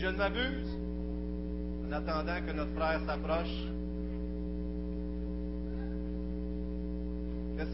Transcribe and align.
je 0.00 0.06
ne 0.06 0.16
m'abuse, 0.16 0.78
en 1.86 1.92
attendant 1.92 2.40
que 2.46 2.52
notre 2.52 2.72
frère 2.72 3.00
s'approche, 3.06 3.66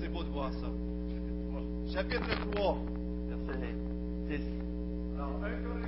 c'est 0.01 0.12
beau 0.12 0.25
de 0.25 0.31
voir 0.31 0.53
ça. 0.54 0.67
Chapitre 1.95 2.51
3. 2.51 2.79
Verset 3.29 3.75
10. 4.29 4.41
Alors, 5.17 5.41
1 5.45 5.62
comme 5.62 5.83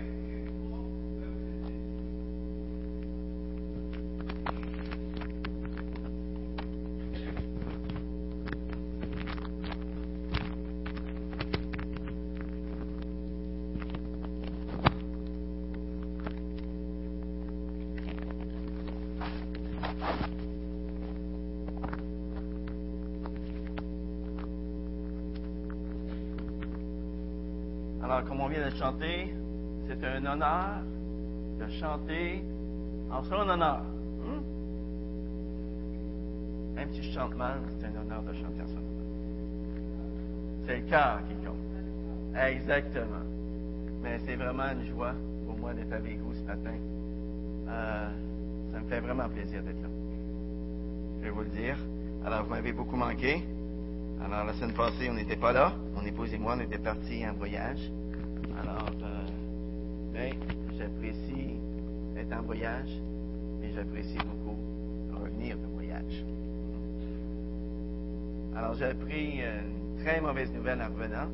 chanter 31.78 32.42
en 33.10 33.22
son 33.24 33.48
honneur. 33.48 33.82
Hmm? 34.20 34.42
Même 36.74 36.88
si 36.92 37.02
je 37.02 37.12
chante 37.12 37.34
mal, 37.36 37.60
c'est 37.78 37.86
un 37.86 38.00
honneur 38.00 38.22
de 38.22 38.32
chanter 38.34 38.62
en 38.62 38.66
son 38.66 38.76
honneur. 38.76 38.88
C'est 40.66 40.76
le 40.76 40.86
cœur 40.88 41.20
qui 41.28 41.34
compte. 41.44 41.56
Exactement. 42.36 43.24
Mais 44.02 44.18
c'est 44.26 44.36
vraiment 44.36 44.70
une 44.72 44.86
joie 44.86 45.14
pour 45.46 45.56
moi 45.58 45.72
d'être 45.74 45.92
avec 45.92 46.18
vous 46.20 46.34
ce 46.34 46.42
matin. 46.42 46.74
Euh, 47.68 48.08
ça 48.72 48.80
me 48.80 48.88
fait 48.88 49.00
vraiment 49.00 49.28
plaisir 49.28 49.62
d'être 49.62 49.82
là. 49.82 49.88
Je 51.18 51.24
vais 51.24 51.30
vous 51.30 51.42
le 51.42 51.48
dire. 51.48 51.76
Alors, 52.24 52.44
vous 52.44 52.50
m'avez 52.50 52.72
beaucoup 52.72 52.96
manqué. 52.96 53.42
Alors, 54.24 54.44
la 54.44 54.52
semaine 54.54 54.74
passée, 54.74 55.08
on 55.10 55.14
n'était 55.14 55.36
pas 55.36 55.52
là. 55.52 55.72
Mon 55.94 56.02
épouse 56.02 56.32
et 56.34 56.38
moi, 56.38 56.54
on 56.56 56.60
était 56.60 56.78
partis 56.78 57.26
en 57.26 57.34
voyage. 57.34 57.90
Alors, 58.62 58.90
euh, 59.02 59.17
voyage, 62.48 62.88
j'apprécie 63.74 64.16
beaucoup 64.16 64.56
revenir 65.12 65.58
de 65.58 65.66
voyage. 65.66 66.24
Alors, 68.56 68.72
j'ai 68.74 68.86
appris 68.86 69.40
une 69.40 70.02
très 70.02 70.18
mauvaise 70.22 70.50
nouvelle 70.54 70.80
en 70.80 70.88
revenant. 70.88 71.28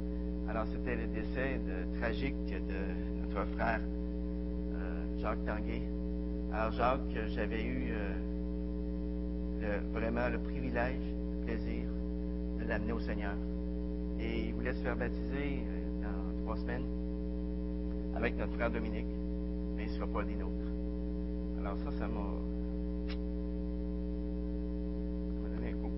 Alors, 0.48 0.67
c'était 0.73 0.97
le 0.97 1.07
décès 1.07 1.61
tragique 2.01 2.35
de 2.47 3.23
notre 3.23 3.47
frère 3.53 3.81
euh, 3.81 5.20
Jacques 5.20 5.45
Tanguay. 5.45 5.83
Alors, 6.53 6.73
Jacques, 6.73 7.17
j'avais 7.29 7.62
eu 7.62 7.92
euh, 9.62 9.79
vraiment 9.92 10.29
le 10.29 10.41
privilège, 10.41 11.15
le 11.39 11.47
plaisir 11.47 11.85
de 12.59 12.65
l'amener 12.69 12.92
au 12.92 13.01
Seigneur. 13.01 13.37
Et 14.19 14.47
il 14.47 14.55
voulait 14.55 14.75
se 14.75 14.83
faire 14.83 14.97
baptiser 14.97 15.62
dans 16.03 16.42
trois 16.42 16.57
semaines 16.57 16.87
avec 18.17 18.37
notre 18.37 18.53
frère 18.55 18.73
Dominique, 18.73 19.15
mais 19.77 19.85
il 19.85 19.91
ne 19.92 19.95
sera 19.95 20.09
pas 20.09 20.25
des 20.25 20.35
nôtres. 20.35 20.73
Alors 21.65 21.79
ça, 21.79 21.91
ça 21.98 22.07
m'a, 22.07 22.20
donné 25.48 25.69
un 25.69 25.77
coup. 25.77 25.91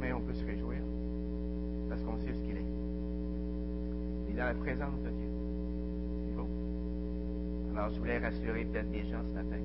Mais 0.00 0.12
on 0.12 0.20
peut 0.20 0.34
se 0.34 0.44
réjouir 0.46 0.78
parce 1.88 2.02
qu'on 2.02 2.16
sait 2.18 2.32
ce 2.32 2.40
qu'il 2.46 2.56
est. 2.56 2.64
Il 4.28 4.34
est 4.34 4.38
dans 4.38 4.44
la 4.44 4.54
présence 4.54 5.00
de 5.02 5.10
Dieu. 5.10 5.28
C'est 6.24 6.36
beau. 6.36 6.48
Alors 7.74 7.90
je 7.90 7.98
voulais 7.98 8.18
rassurer 8.18 8.64
peut-être 8.66 8.90
des 8.92 9.02
gens 9.02 9.22
ce 9.28 9.34
matin 9.34 9.62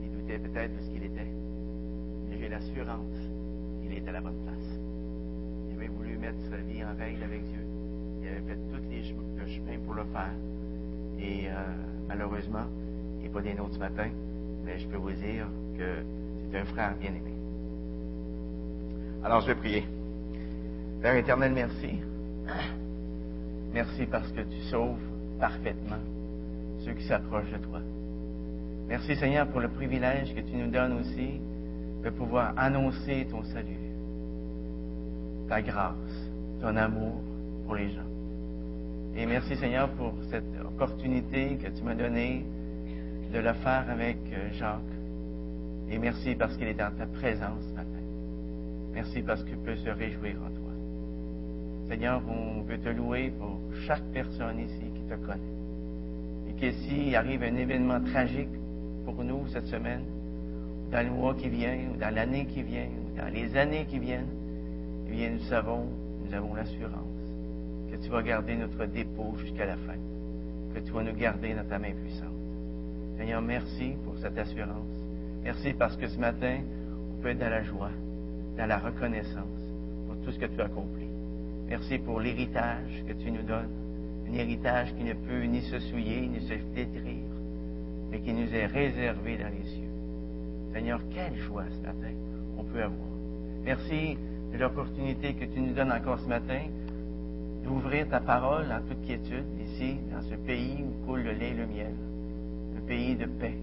qui 0.00 0.08
doutaient 0.08 0.38
peut-être 0.38 0.76
de 0.76 0.82
ce 0.82 0.90
qu'il 0.90 1.02
était. 1.02 1.32
Mais 2.28 2.38
j'ai 2.38 2.48
l'assurance 2.48 3.18
qu'il 3.82 3.92
est 3.92 4.08
à 4.08 4.12
la 4.12 4.20
bonne 4.20 4.38
place 4.44 4.78
voulu 5.88 6.18
mettre 6.18 6.38
sa 6.50 6.56
vie 6.56 6.84
en 6.84 6.94
règle 6.96 7.22
avec 7.22 7.42
Dieu. 7.44 7.64
Il 8.22 8.28
avait 8.28 8.40
fait 8.42 8.58
tous 8.70 8.90
les 8.90 9.02
chemins 9.02 9.78
pour 9.84 9.94
le 9.94 10.04
faire. 10.04 10.34
Et 11.24 11.48
euh, 11.48 11.52
malheureusement, 12.06 12.66
il 13.18 13.24
n'est 13.24 13.30
pas 13.30 13.40
des 13.40 13.54
nôtres 13.54 13.74
ce 13.74 13.78
matin, 13.78 14.08
mais 14.64 14.78
je 14.78 14.86
peux 14.86 14.98
vous 14.98 15.12
dire 15.12 15.46
que 15.78 16.02
c'est 16.50 16.58
un 16.58 16.64
frère 16.66 16.94
bien-aimé. 17.00 17.32
Alors 19.24 19.40
je 19.40 19.46
vais 19.46 19.54
prier. 19.54 19.84
Père 21.00 21.16
éternel, 21.16 21.52
merci. 21.52 21.98
Merci 23.72 24.06
parce 24.06 24.30
que 24.32 24.42
tu 24.42 24.60
sauves 24.70 25.00
parfaitement 25.40 26.02
ceux 26.84 26.92
qui 26.92 27.06
s'approchent 27.06 27.50
de 27.50 27.58
toi. 27.58 27.80
Merci 28.86 29.16
Seigneur 29.16 29.46
pour 29.48 29.60
le 29.60 29.68
privilège 29.68 30.34
que 30.34 30.40
tu 30.40 30.54
nous 30.56 30.70
donnes 30.70 31.00
aussi 31.00 31.40
de 32.04 32.10
pouvoir 32.10 32.52
annoncer 32.58 33.26
ton 33.30 33.42
salut 33.44 33.84
ta 35.48 35.60
grâce, 35.62 36.30
ton 36.60 36.76
amour 36.76 37.20
pour 37.66 37.74
les 37.74 37.90
gens. 37.90 38.13
Et 39.16 39.26
merci 39.26 39.54
Seigneur 39.56 39.90
pour 39.90 40.12
cette 40.28 40.42
opportunité 40.60 41.56
que 41.62 41.68
tu 41.68 41.84
m'as 41.84 41.94
donnée 41.94 42.44
de 43.32 43.38
le 43.38 43.52
faire 43.52 43.84
avec 43.88 44.16
euh, 44.32 44.50
Jacques. 44.54 44.80
Et 45.88 45.98
merci 45.98 46.34
parce 46.34 46.56
qu'il 46.56 46.66
est 46.66 46.74
dans 46.74 46.92
ta 46.96 47.06
présence 47.06 47.62
ce 47.70 47.74
matin. 47.76 48.02
Merci 48.92 49.22
parce 49.22 49.44
qu'il 49.44 49.58
peut 49.58 49.76
se 49.76 49.90
réjouir 49.90 50.34
en 50.44 50.50
toi. 50.50 50.72
Seigneur, 51.88 52.22
on 52.28 52.62
veut 52.62 52.78
te 52.78 52.88
louer 52.88 53.32
pour 53.38 53.60
chaque 53.86 54.02
personne 54.12 54.58
ici 54.58 54.90
qui 54.92 55.02
te 55.02 55.14
connaît. 55.14 55.54
Et 56.48 56.60
que 56.60 56.72
s'il 56.72 57.14
arrive 57.14 57.44
un 57.44 57.54
événement 57.54 58.00
tragique 58.00 58.48
pour 59.04 59.22
nous 59.22 59.46
cette 59.52 59.68
semaine, 59.68 60.02
dans 60.90 61.06
le 61.06 61.12
mois 61.12 61.34
qui 61.34 61.48
vient, 61.48 61.76
ou 61.94 61.96
dans 61.98 62.12
l'année 62.12 62.46
qui 62.46 62.64
vient, 62.64 62.86
ou 62.86 63.16
dans 63.16 63.32
les 63.32 63.56
années 63.56 63.86
qui 63.88 64.00
viennent, 64.00 64.26
bien, 65.08 65.30
nous 65.30 65.44
savons, 65.48 65.86
nous 66.24 66.34
avons 66.34 66.54
l'assurance 66.54 67.13
que 67.94 68.02
tu 68.02 68.10
vas 68.10 68.22
garder 68.22 68.56
notre 68.56 68.86
dépôt 68.86 69.36
jusqu'à 69.38 69.66
la 69.66 69.76
fin, 69.76 69.94
que 70.74 70.80
tu 70.80 70.90
vas 70.90 71.04
nous 71.04 71.14
garder 71.14 71.54
dans 71.54 71.64
ta 71.64 71.78
main 71.78 71.92
puissante. 71.92 72.26
Seigneur, 73.16 73.40
merci 73.40 73.92
pour 74.04 74.18
cette 74.18 74.36
assurance. 74.36 74.90
Merci 75.44 75.72
parce 75.74 75.96
que 75.96 76.08
ce 76.08 76.18
matin, 76.18 76.58
on 77.12 77.22
peut 77.22 77.28
être 77.28 77.38
dans 77.38 77.50
la 77.50 77.62
joie, 77.62 77.92
dans 78.56 78.66
la 78.66 78.78
reconnaissance 78.78 79.62
pour 80.08 80.16
tout 80.24 80.32
ce 80.32 80.38
que 80.40 80.46
tu 80.46 80.60
as 80.60 80.64
accompli. 80.64 81.06
Merci 81.68 81.98
pour 81.98 82.18
l'héritage 82.18 83.04
que 83.06 83.12
tu 83.12 83.30
nous 83.30 83.42
donnes, 83.42 83.70
un 84.28 84.34
héritage 84.34 84.92
qui 84.96 85.04
ne 85.04 85.12
peut 85.14 85.44
ni 85.44 85.62
se 85.62 85.78
souiller, 85.78 86.26
ni 86.26 86.40
se 86.40 86.54
flétrir, 86.72 87.22
mais 88.10 88.18
qui 88.18 88.32
nous 88.32 88.52
est 88.52 88.66
réservé 88.66 89.38
dans 89.38 89.50
les 89.56 89.70
cieux. 89.70 89.92
Seigneur, 90.72 91.00
quelle 91.14 91.36
joie 91.36 91.66
ce 91.70 91.86
matin 91.86 92.12
on 92.58 92.64
peut 92.64 92.82
avoir. 92.82 93.08
Merci 93.64 94.18
et 94.52 94.58
l'opportunité 94.58 95.34
que 95.34 95.44
tu 95.44 95.60
nous 95.60 95.74
donnes 95.74 95.92
encore 95.92 96.18
ce 96.18 96.28
matin 96.28 96.60
d'ouvrir 97.64 98.08
ta 98.08 98.20
parole 98.20 98.66
en 98.70 98.80
toute 98.86 99.04
quiétude 99.06 99.46
ici, 99.60 99.96
dans 100.12 100.22
ce 100.22 100.34
pays 100.34 100.84
où 100.84 101.06
coule 101.06 101.22
le 101.22 101.32
lait 101.32 101.50
et 101.50 101.54
le 101.54 101.66
miel, 101.66 101.94
un 102.76 102.86
pays 102.86 103.16
de 103.16 103.26
paix. 103.26 103.56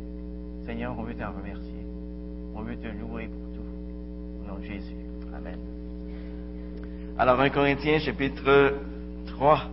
Seigneur, 0.65 0.95
on 0.97 1.03
veut 1.03 1.15
t'en 1.15 1.31
remercier. 1.31 1.85
On 2.55 2.61
veut 2.61 2.75
te 2.75 2.87
louer 2.87 3.27
pour 3.27 3.55
tout. 3.55 4.43
Au 4.43 4.47
nom 4.47 4.59
de 4.59 4.65
Jésus. 4.65 4.95
Amen. 5.35 5.59
Alors, 7.17 7.39
1 7.39 7.49
Corinthiens, 7.49 7.99
chapitre 7.99 8.73
3, 9.27 9.69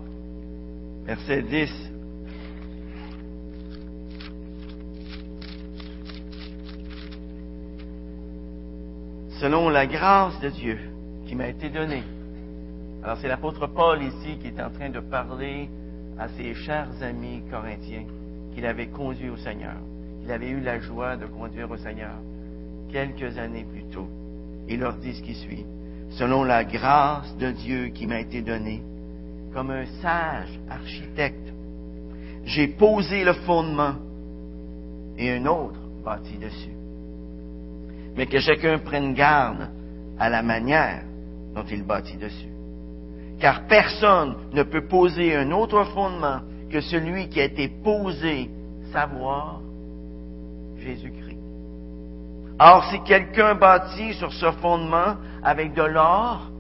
verset 1.05 1.43
10. 1.43 1.71
Selon 9.41 9.69
la 9.69 9.87
grâce 9.87 10.41
de 10.41 10.49
Dieu, 10.51 10.79
qui 11.27 11.35
m'a 11.35 11.49
été 11.49 11.69
donné. 11.69 12.03
Alors 13.03 13.17
c'est 13.19 13.29
l'apôtre 13.29 13.67
Paul 13.67 14.03
ici 14.03 14.39
qui 14.41 14.49
est 14.49 14.61
en 14.61 14.71
train 14.71 14.91
de 14.91 15.01
parler 15.01 15.69
à 16.19 16.29
ses 16.29 16.55
chers 16.55 16.91
amis 17.03 17.43
corinthiens 17.51 18.05
qu'il 18.55 18.67
avait 18.67 18.89
conduits 18.89 19.31
au 19.31 19.37
Seigneur, 19.37 19.77
qu'il 20.21 20.33
avait 20.33 20.51
eu 20.51 20.61
la 20.61 20.81
joie 20.81 21.17
de 21.17 21.27
conduire 21.27 21.71
au 21.71 21.77
Seigneur 21.77 22.17
quelques 22.91 23.39
années 23.39 23.65
plus 23.65 23.85
tôt. 23.85 24.09
Il 24.69 24.81
leur 24.81 24.95
dit 24.95 25.15
ce 25.15 25.23
qui 25.23 25.35
suit. 25.35 25.65
Selon 26.11 26.43
la 26.43 26.65
grâce 26.65 27.37
de 27.37 27.51
Dieu 27.53 27.89
qui 27.89 28.07
m'a 28.07 28.21
été 28.21 28.43
donnée, 28.43 28.83
comme 29.53 29.71
un 29.71 29.87
sage 30.03 30.59
architecte, 30.69 31.53
j'ai 32.45 32.69
posé 32.69 33.25
le 33.25 33.35
fondement 33.35 33.95
et 35.17 35.33
un 35.33 35.47
autre 35.47 35.79
bâti 36.05 36.37
dessus. 36.39 36.75
Mais 38.17 38.27
que 38.27 38.41
chacun 38.41 38.79
prenne 38.79 39.15
garde 39.15 39.69
à 40.19 40.29
la 40.29 40.43
manière 40.43 41.03
dont 41.55 41.65
il 41.71 41.85
bâtit 41.85 42.17
dessus. 42.17 42.58
Car 43.41 43.67
personne 43.67 44.35
ne 44.53 44.63
peut 44.63 44.87
poser 44.87 45.37
un 45.37 45.51
autre 45.53 45.85
fondement 45.95 46.41
que 46.71 46.81
celui 46.81 47.29
qui 47.29 47.41
a 47.41 47.45
été 47.45 47.69
posé, 47.69 48.51
savoir 48.93 49.61
Jésus-Christ. 50.79 51.39
Or, 52.61 52.85
si 52.91 53.01
quelqu'un 53.03 53.55
bâtit 53.55 54.15
sur 54.15 54.33
ce 54.33 54.51
fondement 54.53 55.17
avec 55.43 55.75
de 55.75 55.83
l'or, 55.83 56.51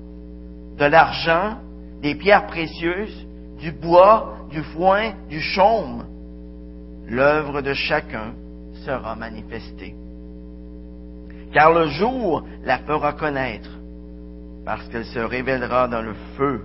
de 0.78 0.84
l'argent, 0.84 1.58
des 2.00 2.14
pierres 2.14 2.46
précieuses, 2.46 3.26
du 3.58 3.72
bois, 3.72 4.36
du 4.50 4.62
foin, 4.62 5.12
du 5.28 5.40
chaume, 5.40 6.04
l'œuvre 7.08 7.60
de 7.62 7.74
chacun 7.74 8.34
sera 8.84 9.16
manifestée. 9.16 9.96
Car 11.52 11.72
le 11.72 11.88
jour 11.88 12.44
la 12.64 12.78
fera 12.78 13.14
connaître, 13.14 13.70
parce 14.64 14.86
qu'elle 14.88 15.06
se 15.06 15.18
révélera 15.18 15.88
dans 15.88 16.02
le 16.02 16.14
feu, 16.36 16.62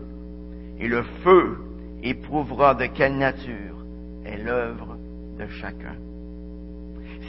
et 0.83 0.87
le 0.89 1.01
feu 1.23 1.59
éprouvera 2.03 2.75
de 2.75 2.87
quelle 2.87 3.17
nature 3.17 3.85
est 4.25 4.37
l'œuvre 4.37 4.97
de 5.39 5.47
chacun. 5.47 5.95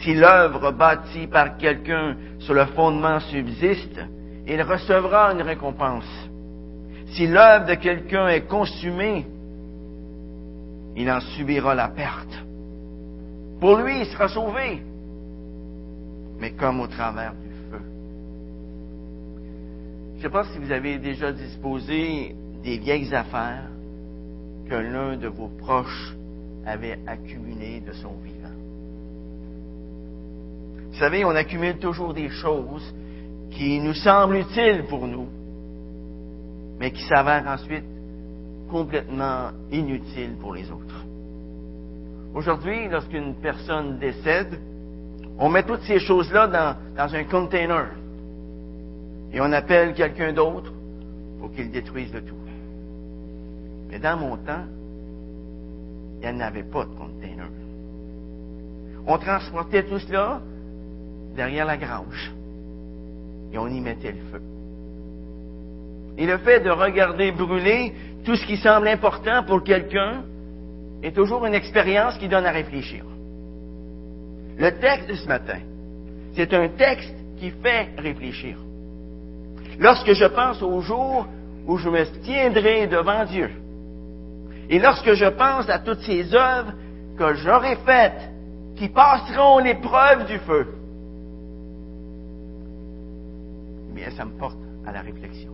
Si 0.03 0.13
l'œuvre 0.13 0.73
bâtie 0.73 1.29
par 1.29 1.57
quelqu'un 1.57 2.17
sur 2.41 2.55
le 2.55 2.67
fondement 2.67 3.21
subsiste, 3.21 4.01
il 4.49 4.61
recevra 4.61 5.33
une 5.33 5.43
récompense. 5.43 6.29
Si 7.13 7.29
l'œuvre 7.29 7.67
de 7.67 7.75
quelqu'un 7.75 8.27
est 8.27 8.49
consumée, 8.49 9.25
il 10.97 11.09
en 11.09 11.21
subira 11.21 11.77
la 11.77 11.87
perte. 11.87 12.37
Pour 13.61 13.77
lui, 13.77 14.01
il 14.01 14.07
sera 14.07 14.27
sauvé, 14.27 14.83
mais 16.41 16.51
comme 16.55 16.81
au 16.81 16.89
travers 16.89 17.35
du 17.35 17.51
feu. 17.71 17.81
Je 20.11 20.17
ne 20.17 20.23
sais 20.23 20.29
pas 20.29 20.43
si 20.43 20.59
vous 20.59 20.73
avez 20.73 20.99
déjà 20.99 21.31
disposé 21.31 22.35
des 22.65 22.79
vieilles 22.79 23.15
affaires 23.15 23.69
que 24.69 24.75
l'un 24.75 25.17
de 25.17 25.29
vos 25.29 25.49
proches 25.49 26.15
avait 26.67 26.99
accumulées 27.07 27.81
de 27.87 27.93
son 27.93 28.15
vivant. 28.25 28.49
Vous 30.91 30.99
savez, 30.99 31.25
on 31.25 31.31
accumule 31.31 31.79
toujours 31.79 32.15
des 32.15 32.31
choses 32.31 32.95
qui 33.51 33.81
nous 33.81 33.93
semblent 33.93 34.37
utiles 34.37 34.85
pour 34.89 35.07
nous, 35.07 35.29
mais 36.79 36.91
qui 36.91 37.03
s'avèrent 37.05 37.47
ensuite 37.47 37.85
complètement 38.71 39.51
inutiles 39.71 40.37
pour 40.41 40.55
les 40.55 40.71
autres. 40.71 41.05
Aujourd'hui, 42.35 42.89
lorsqu'une 42.89 43.35
personne 43.35 43.99
décède, 43.99 44.59
on 45.39 45.51
met 45.51 45.65
toutes 45.65 45.83
ces 45.83 45.99
choses-là 45.99 46.47
dans, 46.47 46.77
dans, 46.97 47.15
un 47.15 47.25
container 47.25 47.91
et 49.33 49.41
on 49.41 49.53
appelle 49.53 49.95
quelqu'un 49.95 50.33
d'autre 50.33 50.73
pour 51.39 51.53
qu'il 51.53 51.71
détruise 51.71 52.13
le 52.13 52.25
tout. 52.25 52.35
Mais 53.95 54.01
dans 54.01 54.17
mon 54.17 54.37
temps, 54.39 54.65
il 56.21 56.35
n'y 56.35 56.43
avait 56.43 56.65
pas 56.65 56.85
de 56.85 56.95
container. 56.97 57.47
On 59.07 59.17
transportait 59.19 59.85
tout 59.85 60.01
cela 60.01 60.41
derrière 61.37 61.65
la 61.65 61.77
grange 61.77 62.33
et 63.53 63.59
on 63.59 63.69
y 63.69 63.81
mettait 63.81 64.11
le 64.11 64.19
feu. 64.33 64.43
Et 66.19 66.27
le 66.27 66.39
fait 66.39 66.59
de 66.59 66.71
regarder 66.71 67.31
brûler 67.31 67.93
tout 68.25 68.35
ce 68.35 68.45
qui 68.45 68.57
semble 68.57 68.89
important 68.89 69.45
pour 69.45 69.63
quelqu'un 69.63 70.25
est 71.05 71.15
toujours 71.15 71.47
une 71.47 71.55
expérience 71.55 72.19
qui 72.19 72.27
donne 72.27 72.47
à 72.47 72.51
réfléchir. 72.51 73.05
Le 74.59 74.73
texte 74.73 75.09
de 75.09 75.15
ce 75.15 75.29
matin, 75.29 75.61
c'est 76.35 76.53
un 76.53 76.67
texte 76.71 77.15
qui 77.39 77.51
fait 77.51 77.91
réfléchir. 77.97 78.57
Lorsque 79.79 80.15
je 80.15 80.25
pense 80.25 80.61
au 80.63 80.81
jour 80.81 81.29
où 81.69 81.79
je 81.79 81.89
me 81.89 82.05
tiendrai 82.25 82.89
devant 82.89 83.25
Dieu, 83.25 83.51
et 84.69 84.79
lorsque 84.79 85.13
je 85.15 85.27
pense 85.27 85.69
à 85.69 85.79
toutes 85.79 86.01
ces 86.01 86.35
œuvres 86.35 86.73
que 87.19 87.35
j'aurai 87.35 87.77
faites, 87.85 88.31
qui 88.77 88.89
passeront 88.89 89.59
l'épreuve 89.59 90.27
du 90.27 90.39
feu, 90.39 90.67
bien, 93.95 94.11
ça 94.11 94.25
me 94.25 94.33
porte 94.33 94.59
à 94.87 94.93
la 94.93 95.01
réflexion. 95.01 95.53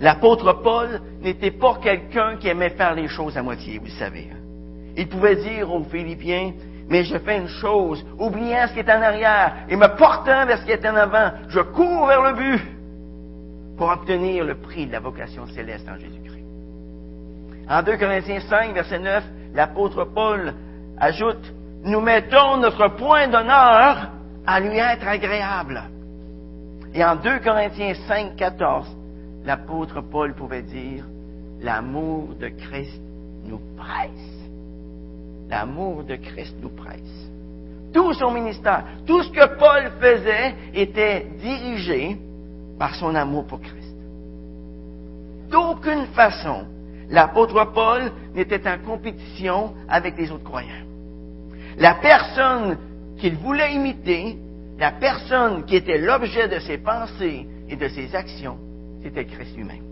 L'apôtre 0.00 0.54
Paul 0.62 1.00
n'était 1.20 1.50
pas 1.50 1.78
quelqu'un 1.82 2.36
qui 2.36 2.48
aimait 2.48 2.70
faire 2.70 2.94
les 2.94 3.06
choses 3.06 3.36
à 3.36 3.42
moitié, 3.42 3.78
vous 3.78 3.90
savez. 3.98 4.28
Hein. 4.32 4.38
Il 4.96 5.08
pouvait 5.08 5.36
dire 5.36 5.72
aux 5.72 5.84
Philippiens, 5.84 6.52
mais 6.88 7.04
je 7.04 7.18
fais 7.18 7.38
une 7.38 7.48
chose, 7.48 8.04
oubliant 8.18 8.66
ce 8.66 8.72
qui 8.72 8.80
est 8.80 8.90
en 8.90 9.00
arrière 9.00 9.54
et 9.68 9.76
me 9.76 9.86
portant 9.96 10.46
vers 10.46 10.58
ce 10.58 10.64
qui 10.64 10.72
est 10.72 10.86
en 10.86 10.96
avant, 10.96 11.30
je 11.48 11.60
cours 11.60 12.06
vers 12.06 12.22
le 12.22 12.32
but 12.32 12.62
pour 13.76 13.88
obtenir 13.90 14.44
le 14.44 14.56
prix 14.56 14.86
de 14.86 14.92
la 14.92 15.00
vocation 15.00 15.46
céleste 15.46 15.88
en 15.88 15.96
Jésus-Christ. 15.98 16.39
En 17.70 17.84
2 17.84 17.98
Corinthiens 17.98 18.40
5, 18.40 18.74
verset 18.74 18.98
9, 18.98 19.24
l'apôtre 19.54 20.04
Paul 20.04 20.54
ajoute, 20.98 21.54
nous 21.84 22.00
mettons 22.00 22.56
notre 22.56 22.88
point 22.96 23.28
d'honneur 23.28 24.10
à 24.44 24.58
lui 24.58 24.76
être 24.76 25.06
agréable. 25.06 25.80
Et 26.92 27.04
en 27.04 27.14
2 27.14 27.38
Corinthiens 27.38 27.94
5, 28.08 28.34
14, 28.34 28.88
l'apôtre 29.44 30.00
Paul 30.00 30.34
pouvait 30.34 30.62
dire, 30.62 31.04
l'amour 31.62 32.34
de 32.40 32.48
Christ 32.48 33.00
nous 33.44 33.60
presse. 33.76 34.48
L'amour 35.48 36.02
de 36.02 36.16
Christ 36.16 36.56
nous 36.60 36.70
presse. 36.70 37.30
Tout 37.92 38.12
son 38.14 38.32
ministère, 38.32 38.84
tout 39.06 39.22
ce 39.22 39.30
que 39.30 39.58
Paul 39.58 39.92
faisait 40.00 40.56
était 40.74 41.24
dirigé 41.40 42.18
par 42.80 42.96
son 42.96 43.14
amour 43.14 43.46
pour 43.46 43.60
Christ. 43.60 43.96
D'aucune 45.50 46.06
façon, 46.06 46.66
l'apôtre 47.10 47.72
Paul 47.74 48.10
n'était 48.34 48.66
en 48.68 48.78
compétition 48.78 49.74
avec 49.88 50.16
les 50.16 50.30
autres 50.30 50.44
croyants. 50.44 50.86
La 51.78 51.94
personne 51.94 52.78
qu'il 53.18 53.36
voulait 53.36 53.74
imiter 53.74 54.38
la 54.78 54.92
personne 54.92 55.64
qui 55.66 55.76
était 55.76 55.98
l'objet 55.98 56.48
de 56.48 56.58
ses 56.58 56.78
pensées 56.78 57.46
et 57.68 57.76
de 57.76 57.88
ses 57.88 58.14
actions, 58.14 58.56
c'était 59.02 59.26
Christ 59.26 59.54
lui-même. 59.56 59.84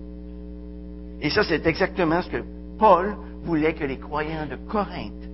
Et 1.20 1.30
ça, 1.30 1.42
c'est 1.42 1.66
exactement 1.66 2.22
ce 2.22 2.30
que 2.30 2.44
Paul 2.78 3.14
voulait 3.42 3.74
que 3.74 3.84
les 3.84 3.98
croyants 3.98 4.46
de 4.46 4.56
Corinthe 4.70 5.28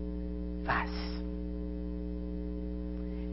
fassent. 0.66 1.22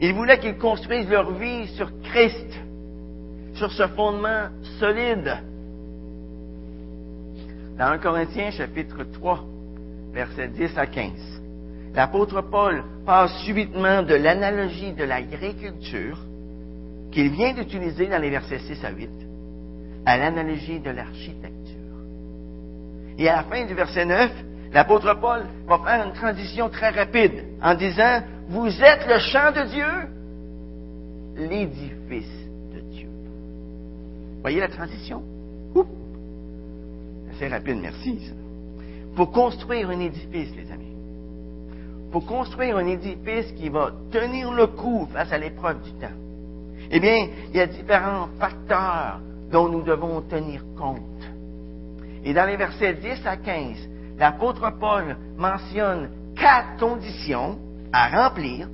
Il 0.00 0.14
voulait 0.14 0.38
qu'ils 0.38 0.58
construisent 0.58 1.08
leur 1.08 1.32
vie 1.32 1.66
sur 1.76 1.90
Christ, 2.02 2.60
sur 3.54 3.72
ce 3.72 3.86
fondement 3.88 4.48
solide. 4.78 5.42
Dans 7.78 7.86
1 7.86 7.98
Corinthiens 7.98 8.50
chapitre 8.50 9.04
3, 9.04 9.44
versets 10.12 10.48
10 10.48 10.78
à 10.78 10.86
15 10.86 11.42
l'apôtre 11.94 12.40
Paul 12.42 12.82
passe 13.04 13.32
subitement 13.44 14.02
de 14.02 14.14
l'analogie 14.14 14.92
de 14.92 15.04
l'agriculture 15.04 16.18
qu'il 17.10 17.30
vient 17.30 17.52
d'utiliser 17.52 18.06
dans 18.06 18.20
les 18.20 18.30
versets 18.30 18.60
6 18.60 18.84
à 18.84 18.90
8 18.90 19.10
à 20.04 20.16
l'analogie 20.16 20.80
de 20.80 20.90
l'architecture. 20.90 21.52
Et 23.18 23.28
à 23.28 23.36
la 23.36 23.42
fin 23.44 23.64
du 23.66 23.74
verset 23.74 24.04
9, 24.04 24.30
l'apôtre 24.72 25.14
Paul 25.20 25.42
va 25.66 25.78
faire 25.78 26.06
une 26.06 26.14
transition 26.14 26.68
très 26.70 26.90
rapide 26.90 27.44
en 27.62 27.74
disant, 27.74 28.22
vous 28.48 28.68
êtes 28.82 29.06
le 29.06 29.18
champ 29.18 29.52
de 29.52 29.68
Dieu, 29.70 29.86
l'édifice 31.36 32.48
de 32.74 32.80
Dieu. 32.80 33.08
Voyez 34.40 34.60
la 34.60 34.68
transition? 34.68 35.22
C'est 37.38 37.48
rapide, 37.48 37.78
merci. 37.80 38.32
Pour 39.16 39.30
construire 39.32 39.90
un 39.90 40.00
édifice, 40.00 40.54
les 40.56 40.70
amis, 40.70 40.96
pour 42.10 42.26
construire 42.26 42.76
un 42.76 42.86
édifice 42.86 43.52
qui 43.52 43.68
va 43.68 43.92
tenir 44.10 44.52
le 44.52 44.66
coup 44.66 45.08
face 45.12 45.32
à 45.32 45.38
l'épreuve 45.38 45.82
du 45.82 45.92
temps, 45.92 46.16
eh 46.90 47.00
bien, 47.00 47.28
il 47.48 47.56
y 47.56 47.60
a 47.60 47.66
différents 47.66 48.28
facteurs 48.38 49.20
dont 49.50 49.68
nous 49.68 49.82
devons 49.82 50.20
tenir 50.22 50.62
compte. 50.76 51.00
Et 52.24 52.34
dans 52.34 52.46
les 52.46 52.56
versets 52.56 52.94
10 52.94 53.26
à 53.26 53.36
15, 53.36 53.76
l'apôtre 54.18 54.70
Paul 54.78 55.16
mentionne 55.36 56.10
quatre 56.36 56.78
conditions 56.78 57.58
à 57.92 58.08
remplir 58.08 58.68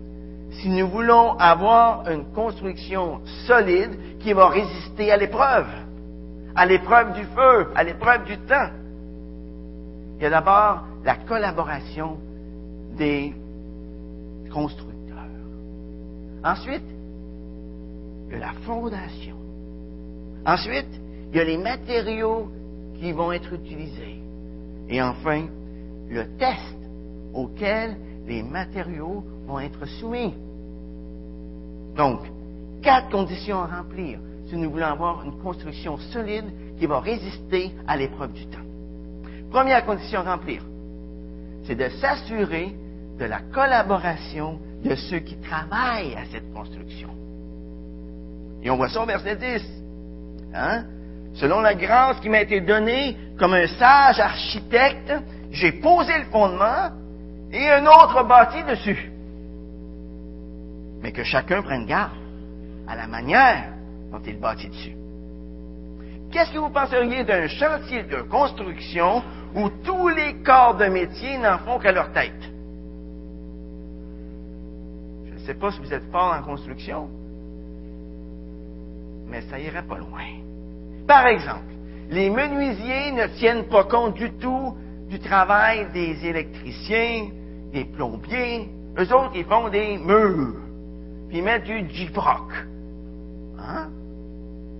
si 0.50 0.69
nous 0.69 0.88
voulons 0.88 1.38
avoir 1.38 2.09
une 2.09 2.25
construction 2.33 3.21
solide 3.47 4.19
qui 4.21 4.33
va 4.33 4.49
résister 4.49 5.12
à 5.12 5.17
l'épreuve, 5.17 5.67
à 6.55 6.67
l'épreuve 6.67 7.14
du 7.14 7.25
feu, 7.25 7.69
à 7.75 7.85
l'épreuve 7.85 8.25
du 8.25 8.37
temps. 8.38 8.71
Il 10.19 10.23
y 10.23 10.26
a 10.26 10.31
d'abord 10.31 10.85
la 11.05 11.17
collaboration 11.17 12.19
des 12.97 13.33
constructeurs. 14.52 14.97
Ensuite, 16.45 16.83
il 18.28 18.33
y 18.33 18.37
a 18.37 18.38
la 18.38 18.52
fondation. 18.64 19.37
Ensuite, 20.45 21.00
il 21.31 21.37
y 21.37 21.40
a 21.40 21.45
les 21.45 21.59
matériaux 21.59 22.49
qui 22.99 23.12
vont 23.12 23.33
être 23.33 23.52
utilisés. 23.52 24.21
Et 24.88 25.00
enfin, 25.02 25.47
le 26.09 26.26
test 26.38 26.76
auquel 27.35 27.97
les 28.26 28.43
matériaux 28.43 29.25
vont 29.47 29.61
être 29.61 29.87
soumis. 29.87 30.35
Donc, 31.97 32.21
quatre 32.83 33.11
conditions 33.11 33.59
à 33.59 33.67
remplir 33.67 34.19
si 34.49 34.57
nous 34.57 34.71
voulons 34.71 34.87
avoir 34.87 35.25
une 35.25 35.38
construction 35.43 35.99
solide 36.12 36.47
qui 36.78 36.87
va 36.87 37.00
résister 37.00 37.73
à 37.87 37.97
l'épreuve 37.97 38.33
du 38.33 38.47
temps. 38.47 38.59
Première 39.50 39.85
condition 39.85 40.21
à 40.21 40.35
remplir, 40.35 40.62
c'est 41.64 41.75
de 41.75 41.88
s'assurer 42.00 42.75
de 43.19 43.25
la 43.25 43.40
collaboration 43.52 44.59
de 44.85 44.95
ceux 44.95 45.19
qui 45.19 45.37
travaillent 45.40 46.14
à 46.14 46.25
cette 46.31 46.52
construction. 46.52 47.11
Et 48.62 48.71
on 48.71 48.76
voit 48.76 48.88
ça 48.88 49.02
au 49.02 49.07
verset 49.07 49.37
10. 49.37 49.62
Hein? 50.55 50.85
selon 51.35 51.61
la 51.61 51.75
grâce 51.75 52.21
qui 52.21 52.28
m'a 52.28 52.40
été 52.40 52.61
donnée 52.61 53.17
comme 53.38 53.55
un 53.55 53.67
sage 53.67 54.19
architecte, 54.19 55.12
j'ai 55.50 55.73
posé 55.73 56.19
le 56.19 56.25
fondement 56.26 56.90
et 57.52 57.69
un 57.69 57.87
autre 57.87 58.26
bâti 58.26 58.62
dessus. 58.64 59.12
Mais 61.02 61.12
que 61.12 61.23
chacun 61.23 61.62
prenne 61.62 61.87
garde 61.87 62.12
à 62.88 62.97
la 62.97 63.07
manière 63.07 63.77
il 64.27 64.38
bâtit 64.38 64.69
dessus. 64.69 64.97
Qu'est-ce 66.31 66.53
que 66.53 66.59
vous 66.59 66.71
penseriez 66.71 67.25
d'un 67.25 67.49
chantier 67.49 68.03
de 68.03 68.23
construction 68.23 69.23
où 69.55 69.71
tous 69.83 70.09
les 70.09 70.43
corps 70.43 70.77
de 70.77 70.87
métier 70.87 71.38
n'en 71.38 71.59
font 71.59 71.79
qu'à 71.79 71.93
leur 71.93 72.12
tête? 72.12 72.53
Je 75.27 75.33
ne 75.35 75.38
sais 75.38 75.55
pas 75.55 75.73
si 75.73 75.81
vous 75.81 75.93
êtes 75.93 76.11
fort 76.11 76.35
en 76.38 76.43
construction, 76.43 77.09
mais 79.27 79.41
ça 79.43 79.59
irait 79.59 79.87
pas 79.87 79.99
loin. 79.99 80.27
Par 81.07 81.27
exemple, 81.27 81.73
les 82.11 82.29
menuisiers 82.29 83.12
ne 83.12 83.27
tiennent 83.38 83.69
pas 83.69 83.85
compte 83.85 84.15
du 84.15 84.31
tout 84.33 84.77
du 85.09 85.19
travail 85.19 85.91
des 85.93 86.27
électriciens, 86.27 87.31
des 87.73 87.85
plombiers. 87.85 88.69
Eux 88.99 89.15
autres, 89.15 89.33
ils 89.35 89.45
font 89.45 89.71
des 89.71 89.97
murs, 89.97 90.57
puis 91.29 91.41
mettent 91.41 91.65
du 91.65 91.88
giproc. 91.88 92.53
Hein? 93.59 93.91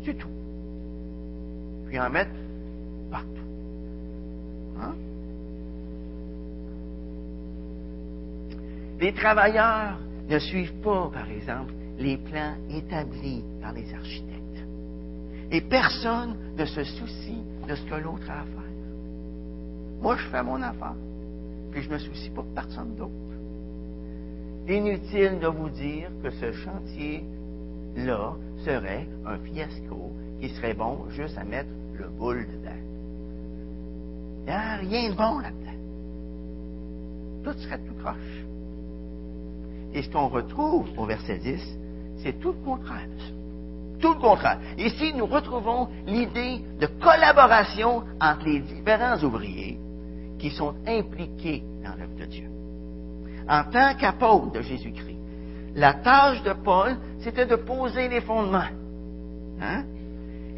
Tout. 0.05 0.29
Puis 1.87 2.01
en 2.01 2.11
mettent 2.11 2.29
partout. 3.11 3.29
Hein? 4.81 4.95
Les 9.01 9.13
travailleurs 9.13 9.99
ne 10.29 10.39
suivent 10.39 10.81
pas, 10.81 11.11
par 11.13 11.31
exemple, 11.31 11.73
les 11.99 12.17
plans 12.17 12.55
établis 12.71 13.45
par 13.61 13.73
les 13.73 13.93
architectes. 13.93 14.39
Et 15.51 15.61
personne 15.63 16.37
ne 16.57 16.65
se 16.65 16.85
soucie 16.85 17.43
de 17.67 17.75
ce 17.75 17.83
que 17.85 17.95
l'autre 17.95 18.31
a 18.31 18.41
à 18.41 18.45
faire. 18.45 18.59
Moi, 20.01 20.17
je 20.17 20.27
fais 20.29 20.43
mon 20.43 20.61
affaire. 20.63 20.95
Puis 21.71 21.83
je 21.83 21.89
ne 21.89 21.95
me 21.95 21.99
soucie 21.99 22.31
pas 22.31 22.43
de 22.43 22.55
personne 22.55 22.95
d'autre. 22.95 23.13
Inutile 24.69 25.39
de 25.41 25.47
vous 25.47 25.71
dire 25.71 26.11
que 26.23 26.31
ce 26.31 26.53
chantier-là 26.53 28.37
serait 28.65 29.07
un 29.27 29.39
fiasco 29.39 30.13
qui 30.41 30.49
serait 30.51 30.75
bon 30.75 31.09
juste 31.11 31.39
à 31.39 31.45
mettre 31.45 31.71
le 31.95 32.09
boule 32.09 32.47
dedans. 32.47 32.71
Il 34.41 34.45
n'y 34.45 34.51
a 34.51 34.77
rien 34.77 35.11
de 35.11 35.15
bon 35.15 35.39
là-dedans. 35.39 35.69
Tout 37.45 37.59
serait 37.61 37.79
tout 37.79 37.95
croche. 38.03 38.45
Et 39.93 40.03
ce 40.03 40.11
qu'on 40.11 40.29
retrouve 40.29 40.87
au 40.97 41.07
verset 41.07 41.39
10, 41.39 41.79
c'est 42.23 42.39
tout 42.41 42.53
le 42.53 42.65
contraire. 42.65 43.09
Tout 44.01 44.15
le 44.15 44.21
contraire. 44.21 44.59
Ici, 44.77 45.13
nous 45.15 45.27
retrouvons 45.27 45.89
l'idée 46.07 46.61
de 46.79 46.87
collaboration 46.87 48.05
entre 48.21 48.45
les 48.45 48.61
différents 48.61 49.19
ouvriers 49.23 49.79
qui 50.39 50.51
sont 50.51 50.75
impliqués 50.87 51.65
dans 51.83 51.97
l'œuvre 51.97 52.17
de 52.17 52.25
Dieu. 52.27 52.49
En 53.49 53.65
tant 53.65 53.95
qu'apôtre 53.97 54.53
de 54.53 54.61
Jésus-Christ, 54.61 55.19
la 55.75 55.95
tâche 55.95 56.43
de 56.43 56.53
Paul, 56.53 56.97
c'était 57.29 57.47
de 57.47 57.57
poser 57.57 58.09
les 58.09 58.23
fondements. 58.23 58.71
Hein? 59.61 59.85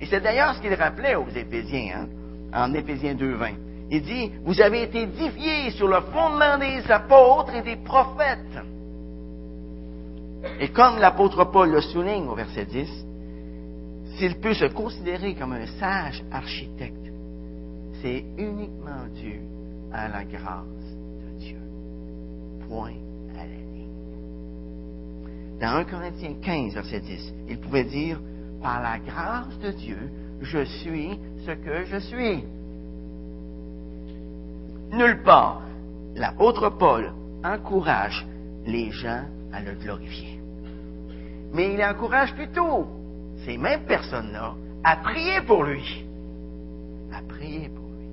Et 0.01 0.07
c'est 0.07 0.21
d'ailleurs 0.21 0.55
ce 0.55 0.61
qu'il 0.61 0.75
rappelait 0.75 1.17
aux 1.17 1.29
Éphésiens, 1.29 2.07
hein, 2.53 2.65
en 2.67 2.73
Éphésiens 2.75 3.15
2.20. 3.15 3.55
Il 3.91 4.03
dit, 4.03 4.31
vous 4.45 4.61
avez 4.61 4.85
été 4.85 5.03
édifiés 5.03 5.71
sur 5.73 5.89
le 5.89 6.01
fondement 6.13 6.59
des 6.59 6.89
apôtres 6.89 7.57
et 7.57 7.63
des 7.63 7.77
prophètes. 7.77 8.61
Et 10.61 10.69
comme 10.69 10.99
l'apôtre 10.99 11.45
Paul 11.51 11.73
le 11.73 11.81
souligne 11.81 12.29
au 12.29 12.37
verset 12.37 12.67
10, 12.67 12.89
s'il 14.17 14.37
peut 14.37 14.55
se 14.55 14.67
considérer 14.67 15.35
comme 15.35 15.53
un 15.53 15.67
sage 15.67 16.23
architecte, 16.31 17.13
c'est 18.01 18.25
uniquement 18.39 19.07
dû 19.21 19.41
à 19.93 20.09
la 20.09 20.25
grâce 20.25 20.97
de 21.21 21.39
Dieu. 21.39 21.61
Point. 22.69 23.10
Dans 25.61 25.77
1 25.77 25.85
Corinthiens 25.85 26.35
15, 26.43 26.75
verset 26.75 27.01
10, 27.01 27.35
il 27.49 27.59
pouvait 27.59 27.85
dire, 27.85 28.19
par 28.63 28.81
la 28.83 28.99
grâce 28.99 29.59
de 29.59 29.71
Dieu, 29.73 30.11
je 30.41 30.65
suis 30.65 31.19
ce 31.45 31.51
que 31.51 31.85
je 31.85 31.99
suis. 31.99 32.45
Nulle 34.93 35.23
part, 35.23 35.61
l'apôtre 36.17 36.71
Paul 36.71 37.13
encourage 37.45 38.27
les 38.65 38.91
gens 38.91 39.25
à 39.53 39.61
le 39.61 39.75
glorifier. 39.75 40.41
Mais 41.53 41.75
il 41.75 41.85
encourage 41.85 42.35
plutôt 42.35 42.87
ces 43.45 43.59
mêmes 43.59 43.85
personnes-là 43.85 44.55
à 44.83 44.97
prier 44.97 45.43
pour 45.43 45.65
lui. 45.65 46.07
À 47.13 47.21
prier 47.23 47.69
pour 47.69 47.85
lui. 47.85 48.07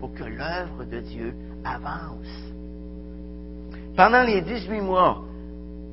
Pour 0.00 0.12
que 0.14 0.24
l'œuvre 0.24 0.84
de 0.84 0.98
Dieu 1.00 1.34
avance. 1.64 2.26
Pendant 3.96 4.22
les 4.22 4.40
18 4.40 4.80
mois 4.80 5.24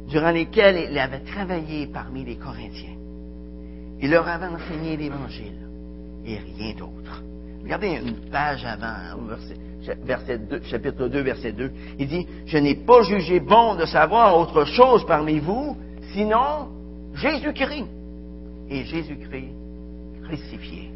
durant 0.07 0.31
lesquels 0.31 0.89
il 0.91 0.97
avait 0.97 1.19
travaillé 1.19 1.87
parmi 1.87 2.23
les 2.23 2.37
Corinthiens, 2.37 2.95
il 3.99 4.09
leur 4.09 4.27
avait 4.27 4.47
enseigné 4.47 4.95
l'Évangile 4.95 5.67
et 6.25 6.37
rien 6.37 6.73
d'autre. 6.73 7.23
Regardez 7.63 7.99
une 8.01 8.29
page 8.29 8.63
avant, 8.65 9.25
verset, 10.05 10.39
chapitre 10.63 11.07
2, 11.07 11.19
verset 11.21 11.51
2. 11.51 11.71
Il 11.99 12.07
dit, 12.07 12.27
je 12.45 12.57
n'ai 12.57 12.75
pas 12.75 13.01
jugé 13.03 13.39
bon 13.39 13.75
de 13.75 13.85
savoir 13.85 14.37
autre 14.37 14.65
chose 14.65 15.05
parmi 15.05 15.39
vous, 15.39 15.75
sinon 16.13 16.69
Jésus-Christ 17.15 17.87
et 18.69 18.83
Jésus-Christ 18.83 19.51
crucifié. 20.23 20.91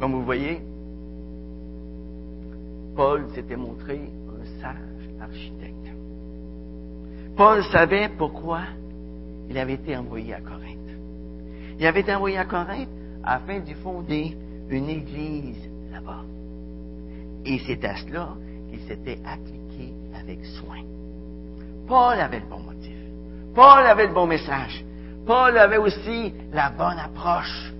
Comme 0.00 0.12
vous 0.12 0.24
voyez, 0.24 0.60
Paul 2.94 3.26
s'était 3.34 3.56
montré 3.56 4.00
un 4.28 4.60
sage 4.60 5.08
architecte. 5.20 5.72
Paul 7.36 7.64
savait 7.64 8.10
pourquoi 8.18 8.60
il 9.48 9.56
avait 9.56 9.74
été 9.74 9.96
envoyé 9.96 10.34
à 10.34 10.40
Corinthe. 10.40 10.78
Il 11.78 11.86
avait 11.86 12.00
été 12.00 12.14
envoyé 12.14 12.38
à 12.38 12.44
Corinthe 12.44 12.88
afin 13.24 13.60
de 13.60 13.74
fonder 13.82 14.36
une 14.68 14.88
église 14.88 15.68
là-bas. 15.90 16.24
Et 17.44 17.58
c'est 17.66 17.84
à 17.84 17.96
cela 17.96 18.34
qu'il 18.70 18.80
s'était 18.80 19.18
appliqué 19.24 19.92
avec 20.14 20.44
soin. 20.44 20.82
Paul 21.86 22.18
avait 22.18 22.40
le 22.40 22.46
bon 22.46 22.60
motif. 22.60 22.96
Paul 23.54 23.86
avait 23.86 24.06
le 24.06 24.14
bon 24.14 24.26
message. 24.26 24.84
Paul 25.26 25.56
avait 25.56 25.78
aussi 25.78 26.32
la 26.52 26.70
bonne 26.70 26.98
approche. 26.98 27.72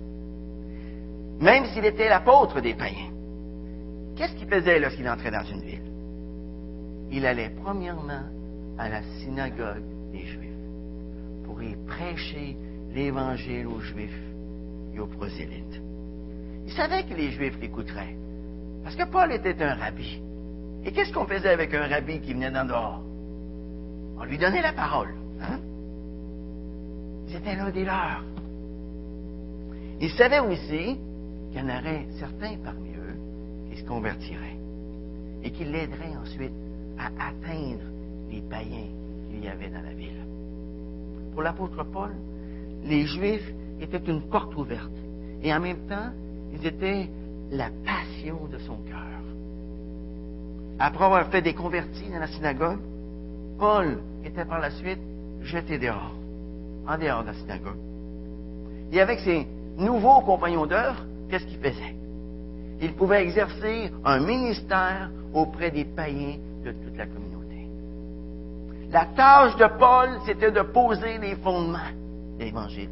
Même 1.39 1.65
s'il 1.67 1.85
était 1.85 2.09
l'apôtre 2.09 2.61
des 2.61 2.73
païens. 2.73 3.12
Qu'est-ce 4.15 4.35
qu'il 4.35 4.47
faisait 4.47 4.79
lorsqu'il 4.79 5.09
entrait 5.09 5.31
dans 5.31 5.43
une 5.43 5.61
ville? 5.61 5.91
Il 7.11 7.25
allait 7.25 7.51
premièrement 7.63 8.23
à 8.77 8.89
la 8.89 9.01
synagogue 9.19 9.83
des 10.11 10.25
Juifs 10.25 10.49
pour 11.45 11.61
y 11.61 11.75
prêcher 11.87 12.55
l'Évangile 12.93 13.67
aux 13.67 13.79
Juifs 13.79 14.21
et 14.95 14.99
aux 14.99 15.07
prosélytes. 15.07 15.81
Il 16.65 16.71
savait 16.73 17.03
que 17.03 17.13
les 17.13 17.31
Juifs 17.31 17.59
l'écouteraient, 17.59 18.15
parce 18.83 18.95
que 18.95 19.05
Paul 19.05 19.31
était 19.31 19.61
un 19.61 19.75
rabbi. 19.75 20.21
Et 20.85 20.91
qu'est-ce 20.91 21.11
qu'on 21.11 21.25
faisait 21.25 21.49
avec 21.49 21.73
un 21.73 21.87
rabbi 21.87 22.19
qui 22.19 22.33
venait 22.33 22.51
d'en 22.51 22.65
dehors? 22.65 23.01
On 24.19 24.23
lui 24.25 24.37
donnait 24.37 24.61
la 24.61 24.73
parole. 24.73 25.13
Hein? 25.41 25.59
C'était 27.27 27.55
l'un 27.55 27.71
des 27.71 27.83
leurs. 27.83 28.23
Il 30.01 30.11
savait 30.11 30.39
aussi 30.39 30.97
qu'il 31.51 31.59
y 31.59 31.63
en 31.63 31.69
aurait 31.69 32.05
certains 32.19 32.57
parmi 32.63 32.89
eux 32.89 33.15
se 33.75 33.83
convertiraient 33.83 34.57
et 35.43 35.51
qui 35.51 35.65
l'aideraient 35.65 36.15
ensuite 36.21 36.53
à 36.97 37.07
atteindre 37.07 37.83
les 38.31 38.41
païens 38.41 38.89
qu'il 39.29 39.43
y 39.43 39.47
avait 39.47 39.69
dans 39.69 39.81
la 39.81 39.93
ville. 39.93 40.25
Pour 41.33 41.41
l'apôtre 41.41 41.83
Paul, 41.83 42.11
les 42.83 43.05
Juifs 43.05 43.53
étaient 43.81 44.03
une 44.07 44.21
porte 44.21 44.55
ouverte 44.55 44.91
et 45.41 45.53
en 45.53 45.59
même 45.59 45.87
temps, 45.87 46.11
ils 46.53 46.65
étaient 46.65 47.09
la 47.51 47.69
passion 47.85 48.47
de 48.51 48.57
son 48.59 48.77
cœur. 48.77 48.99
Après 50.79 51.05
avoir 51.05 51.27
fait 51.27 51.41
des 51.41 51.53
convertis 51.53 52.09
dans 52.11 52.19
la 52.19 52.27
synagogue, 52.27 52.79
Paul 53.59 53.99
était 54.25 54.45
par 54.45 54.59
la 54.59 54.71
suite 54.71 54.99
jeté 55.41 55.77
dehors, 55.77 56.15
en 56.87 56.97
dehors 56.97 57.21
de 57.21 57.27
la 57.27 57.33
synagogue. 57.33 57.77
Et 58.91 58.99
avec 58.99 59.19
ses 59.19 59.47
nouveaux 59.77 60.21
compagnons 60.21 60.65
d'œuvre, 60.65 61.05
qu'est-ce 61.29 61.45
qu'il 61.45 61.57
faisait? 61.59 62.02
Il 62.81 62.93
pouvait 62.93 63.23
exercer 63.23 63.91
un 64.03 64.19
ministère 64.19 65.09
auprès 65.33 65.71
des 65.71 65.85
païens 65.85 66.37
de 66.63 66.71
toute 66.71 66.97
la 66.97 67.05
communauté. 67.05 67.67
La 68.91 69.05
tâche 69.05 69.55
de 69.57 69.67
Paul, 69.79 70.09
c'était 70.25 70.51
de 70.51 70.61
poser 70.61 71.17
les 71.17 71.35
fondements 71.37 71.79
de 72.37 72.43
l'Évangile. 72.43 72.89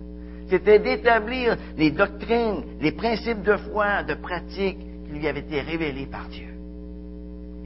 C'était 0.49 0.79
d'établir 0.79 1.55
les 1.77 1.91
doctrines, 1.91 2.63
les 2.79 2.91
principes 2.91 3.43
de 3.43 3.55
foi, 3.55 4.03
de 4.03 4.15
pratique 4.15 4.79
qui 5.05 5.11
lui 5.11 5.27
avaient 5.27 5.39
été 5.39 5.61
révélés 5.61 6.07
par 6.07 6.27
Dieu. 6.27 6.47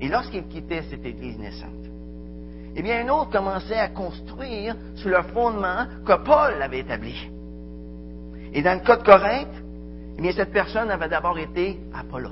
Et 0.01 0.07
lorsqu'il 0.07 0.45
quittait 0.47 0.83
cette 0.89 1.05
Église 1.05 1.37
naissante, 1.39 1.71
eh 2.75 2.81
bien, 2.81 3.05
un 3.05 3.09
autre 3.09 3.31
commençait 3.31 3.79
à 3.79 3.87
construire 3.87 4.75
sur 4.95 5.09
le 5.09 5.21
fondement 5.33 5.85
que 6.05 6.13
Paul 6.23 6.61
avait 6.61 6.79
établi. 6.79 7.15
Et 8.53 8.61
dans 8.61 8.73
le 8.73 8.85
cas 8.85 8.97
de 8.97 9.03
Corinthe, 9.03 9.64
eh 10.17 10.21
bien, 10.21 10.31
cette 10.31 10.51
personne 10.51 10.89
avait 10.89 11.09
d'abord 11.09 11.37
été 11.37 11.79
Apollos, 11.93 12.29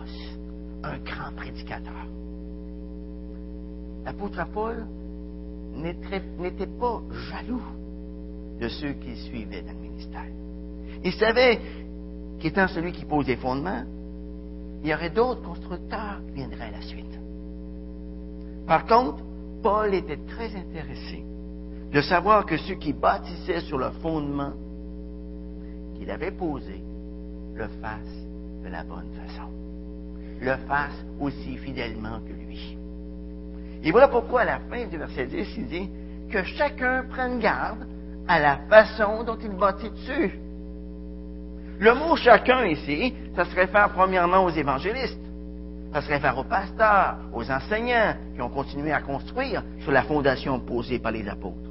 un 0.84 0.98
grand 1.00 1.36
prédicateur. 1.36 1.94
L'apôtre 4.06 4.46
Paul 4.54 4.86
n'était 5.75 6.68
pas 6.68 7.02
jaloux 7.30 7.63
de 8.60 8.68
ceux 8.68 8.94
qui 8.94 9.16
suivaient 9.16 9.62
dans 9.62 9.74
le 9.74 9.80
ministère. 9.80 10.25
Il 11.04 11.13
savait 11.13 11.60
qu'étant 12.40 12.68
celui 12.68 12.92
qui 12.92 13.06
pose 13.06 13.28
les 13.28 13.38
fondements, 13.38 13.84
il 14.84 14.90
y 14.90 14.94
aurait 14.94 15.10
d'autres 15.10 15.42
constructeurs 15.42 16.22
qui 16.28 16.34
viendraient 16.34 16.68
à 16.68 16.72
la 16.72 16.82
suite. 16.82 17.20
Par 18.68 18.86
contre, 18.86 19.24
Paul 19.62 19.94
était 19.94 20.20
très 20.28 20.56
intéressé 20.56 21.24
de 21.92 22.02
savoir 22.02 22.46
que 22.46 22.58
ceux 22.58 22.75
qui 22.75 22.94
bâtissaient 22.94 23.62
sur 23.62 23.78
le 23.78 23.92
fondement 24.02 24.54
qu'il 25.96 26.10
avait 26.10 26.32
posé 26.32 26.82
le 27.55 27.67
fassent 27.81 28.27
de 28.63 28.69
la 28.69 28.83
bonne 28.83 29.10
façon, 29.15 29.50
le 30.41 30.55
fassent 30.67 31.05
aussi 31.19 31.57
fidèlement 31.57 32.19
que 32.19 32.33
lui. 32.33 32.77
Et 33.83 33.91
voilà 33.91 34.07
pourquoi 34.07 34.41
à 34.41 34.45
la 34.45 34.60
fin 34.60 34.86
du 34.88 34.98
verset 34.98 35.27
10, 35.27 35.48
il 35.57 35.67
dit 35.67 35.89
que 36.31 36.43
chacun 36.43 37.03
prenne 37.10 37.39
garde 37.39 37.86
à 38.27 38.39
la 38.39 38.57
façon 38.69 39.24
dont 39.24 39.38
il 39.41 39.50
bâtit 39.50 39.89
dessus. 39.89 40.39
Le 41.79 41.93
mot 41.93 42.15
chacun 42.15 42.65
ici, 42.65 43.13
ça 43.36 43.45
se 43.45 43.55
réfère 43.55 43.89
premièrement 43.89 44.45
aux 44.45 44.50
évangélistes. 44.50 45.19
Ça 45.93 46.01
se 46.01 46.07
réfère 46.07 46.38
aux 46.38 46.43
pasteurs, 46.43 47.17
aux 47.33 47.50
enseignants 47.51 48.15
qui 48.33 48.41
ont 48.41 48.50
continué 48.50 48.91
à 48.91 49.01
construire 49.01 49.63
sur 49.81 49.91
la 49.91 50.03
fondation 50.03 50.60
posée 50.60 50.98
par 50.98 51.12
les 51.12 51.27
apôtres. 51.27 51.69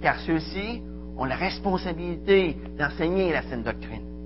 Car 0.00 0.18
ceux-ci 0.20 0.82
ont 1.18 1.24
la 1.24 1.34
responsabilité 1.34 2.56
d'enseigner 2.78 3.32
la 3.32 3.42
saine 3.42 3.64
doctrine. 3.64 4.17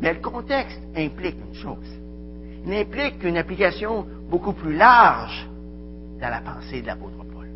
Mais 0.00 0.14
le 0.14 0.20
contexte 0.20 0.80
implique 0.96 1.36
une 1.48 1.54
chose. 1.54 2.00
Il 2.66 2.74
implique 2.74 3.22
une 3.22 3.36
application 3.36 4.06
beaucoup 4.28 4.52
plus 4.52 4.76
large 4.76 5.48
dans 6.20 6.28
la 6.28 6.40
pensée 6.40 6.82
de 6.82 6.86
l'apôtre 6.86 7.24
Paul. 7.32 7.48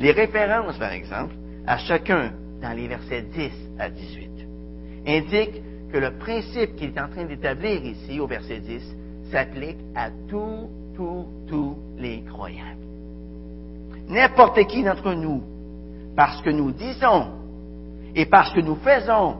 Les 0.00 0.10
références, 0.10 0.76
par 0.78 0.92
exemple, 0.92 1.34
à 1.66 1.78
chacun 1.78 2.32
dans 2.60 2.76
les 2.76 2.88
versets 2.88 3.22
10 3.22 3.50
à 3.78 3.90
18 3.90 4.30
indiquent 5.06 5.62
que 5.92 5.98
le 5.98 6.18
principe 6.18 6.76
qu'il 6.76 6.90
est 6.90 7.00
en 7.00 7.08
train 7.08 7.24
d'établir 7.24 7.84
ici 7.84 8.18
au 8.18 8.26
verset 8.26 8.60
10 8.60 8.82
s'applique 9.30 9.78
à 9.94 10.10
tous, 10.28 10.68
tous, 10.96 11.26
tous 11.46 11.76
les 11.98 12.22
croyants. 12.24 12.76
N'importe 14.08 14.66
qui 14.66 14.82
d'entre 14.82 15.14
nous, 15.14 15.42
parce 16.16 16.42
que 16.42 16.50
nous 16.50 16.72
disons 16.72 17.28
et 18.14 18.26
parce 18.26 18.52
que 18.52 18.60
nous 18.60 18.76
faisons, 18.76 19.36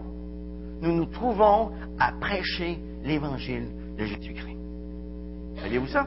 nous 0.85 0.95
nous 0.95 1.07
trouvons 1.07 1.73
à 1.99 2.13
prêcher 2.13 2.79
l'évangile 3.03 3.69
de 3.99 4.05
Jésus-Christ. 4.05 4.59
Saviez-vous 5.57 5.87
ça? 5.89 6.07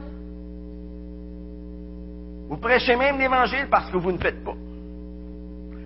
Vous 2.48 2.56
prêchez 2.56 2.96
même 2.96 3.18
l'évangile 3.18 3.66
parce 3.70 3.90
que 3.90 3.98
vous 3.98 4.12
ne 4.12 4.18
faites 4.18 4.42
pas. 4.44 4.56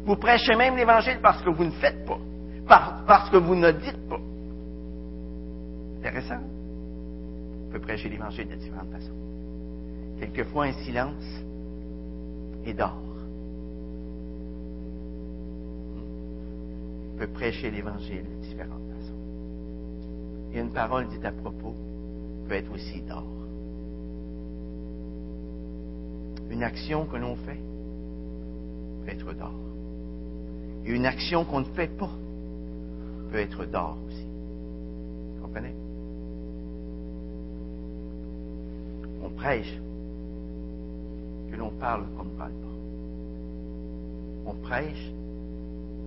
Vous 0.05 0.17
prêchez 0.17 0.55
même 0.57 0.77
l'évangile 0.77 1.19
parce 1.23 1.43
que 1.43 1.51
vous 1.51 1.65
ne 1.65 1.71
faites 1.71 2.05
pas. 2.05 2.19
parce 3.07 3.31
que 3.31 3.37
vous 3.39 3.55
ne 3.55 3.71
dites 3.73 4.09
pas. 4.09 4.21
Intéressant. 5.99 6.43
On 7.67 7.73
peut 7.73 7.81
prêcher 7.81 8.09
l'évangile 8.09 8.49
de 8.49 8.57
différentes 8.57 8.91
façons. 8.91 9.13
Quelquefois 10.21 10.67
un 10.67 10.73
silence 10.85 11.25
et 12.65 12.75
d'or. 12.75 12.97
On 15.97 17.02
peut 17.17 17.27
prêcher 17.27 17.71
l'évangile 17.71 18.25
de 18.25 18.43
différentes 18.43 18.87
façons. 18.97 20.53
Et 20.53 20.61
une 20.61 20.71
parole 20.71 21.09
dite 21.09 21.25
à 21.25 21.33
propos 21.33 21.75
peut 22.49 22.55
être 22.55 22.73
aussi 22.73 23.01
d'or. 23.03 23.25
Une 26.51 26.63
action 26.63 27.07
que 27.07 27.17
l'on 27.17 27.37
fait 27.37 27.61
peut 29.05 29.11
être 29.11 29.33
d'or. 29.33 29.55
Et 30.85 30.93
une 30.93 31.07
action 31.07 31.45
qu'on 31.45 31.61
ne 31.61 31.65
fait 31.65 31.97
pas 31.97 32.11
peut 33.31 33.39
être 33.39 33.65
d'or 33.65 33.97
aussi. 34.07 34.27
Vous 35.37 35.47
comprenez? 35.47 35.75
On 39.25 39.31
prêche 39.31 39.81
que 41.51 41.57
l'on 41.57 41.71
parle 41.71 42.05
qu'on 42.17 42.25
ne 42.25 42.37
parle 42.37 42.53
pas. 42.53 42.69
On 44.47 44.55
prêche 44.55 45.13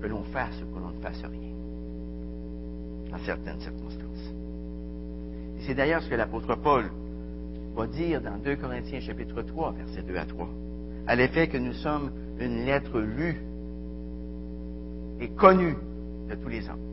que 0.05 0.09
l'on 0.11 0.23
fasse 0.25 0.61
ou 0.61 0.71
que 0.71 0.79
l'on 0.79 0.91
ne 0.91 1.01
fasse 1.01 1.23
rien. 1.23 1.51
Dans 3.09 3.17
certaines 3.25 3.59
circonstances. 3.59 4.33
C'est 5.61 5.73
d'ailleurs 5.73 6.03
ce 6.03 6.09
que 6.09 6.15
l'apôtre 6.15 6.53
Paul 6.55 6.91
va 7.75 7.87
dire 7.87 8.21
dans 8.21 8.37
2 8.37 8.55
Corinthiens 8.57 8.99
chapitre 8.99 9.41
3, 9.41 9.71
versets 9.71 10.03
2 10.03 10.15
à 10.15 10.25
3, 10.25 10.47
à 11.07 11.15
l'effet 11.15 11.47
que 11.47 11.57
nous 11.57 11.73
sommes 11.73 12.11
une 12.39 12.65
lettre 12.65 12.99
lue 12.99 13.41
et 15.19 15.29
connue 15.29 15.75
de 16.29 16.35
tous 16.35 16.49
les 16.49 16.69
hommes. 16.69 16.85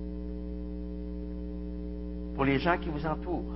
Pour 2.35 2.46
les 2.46 2.59
gens 2.59 2.79
qui 2.79 2.88
vous 2.88 3.07
entourent, 3.07 3.53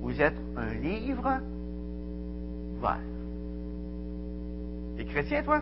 vous 0.00 0.22
êtes 0.22 0.38
un 0.56 0.74
livre 0.74 1.40
ouvert. 2.76 3.00
T'es 4.96 5.04
chrétien, 5.06 5.42
toi? 5.42 5.60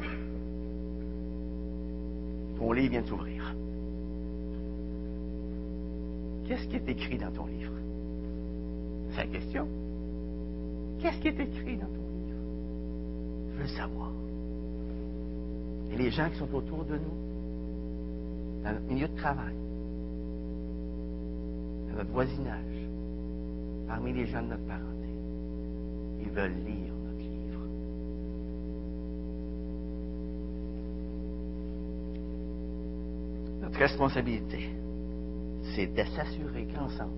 Ton 2.59 2.73
livre 2.73 2.91
vient 2.91 3.03
de 3.03 3.07
s'ouvrir. 3.07 3.55
Qu'est-ce 6.47 6.67
qui 6.67 6.77
est 6.77 6.89
écrit 6.89 7.19
dans 7.19 7.31
ton 7.31 7.47
livre? 7.47 7.73
C'est 9.11 9.19
la 9.19 9.27
question. 9.27 9.69
Qu'est-ce 10.99 11.19
qui 11.21 11.29
est 11.29 11.41
écrit 11.41 11.77
dans 11.77 11.87
ton 11.87 11.93
livre? 11.93 12.39
Je 13.55 13.63
veux 13.63 13.69
savoir. 13.69 14.11
Et 15.93 15.97
les 15.97 16.11
gens 16.11 16.29
qui 16.31 16.39
sont 16.39 16.53
autour 16.53 16.85
de 16.85 16.95
nous, 16.95 18.63
dans 18.65 18.73
notre 18.73 18.87
milieu 18.87 19.09
de 19.09 19.17
travail, 19.17 19.55
dans 21.91 21.99
notre 21.99 22.11
voisinage, 22.11 22.89
parmi 23.87 24.13
les 24.13 24.27
gens 24.27 24.43
de 24.43 24.49
notre 24.49 24.65
parenté, 24.65 25.09
ils 26.21 26.31
veulent 26.31 26.65
lire 26.67 26.98
responsabilité, 33.79 34.71
c'est 35.75 35.87
de 35.87 36.03
s'assurer 36.17 36.67
qu'ensemble, 36.75 37.13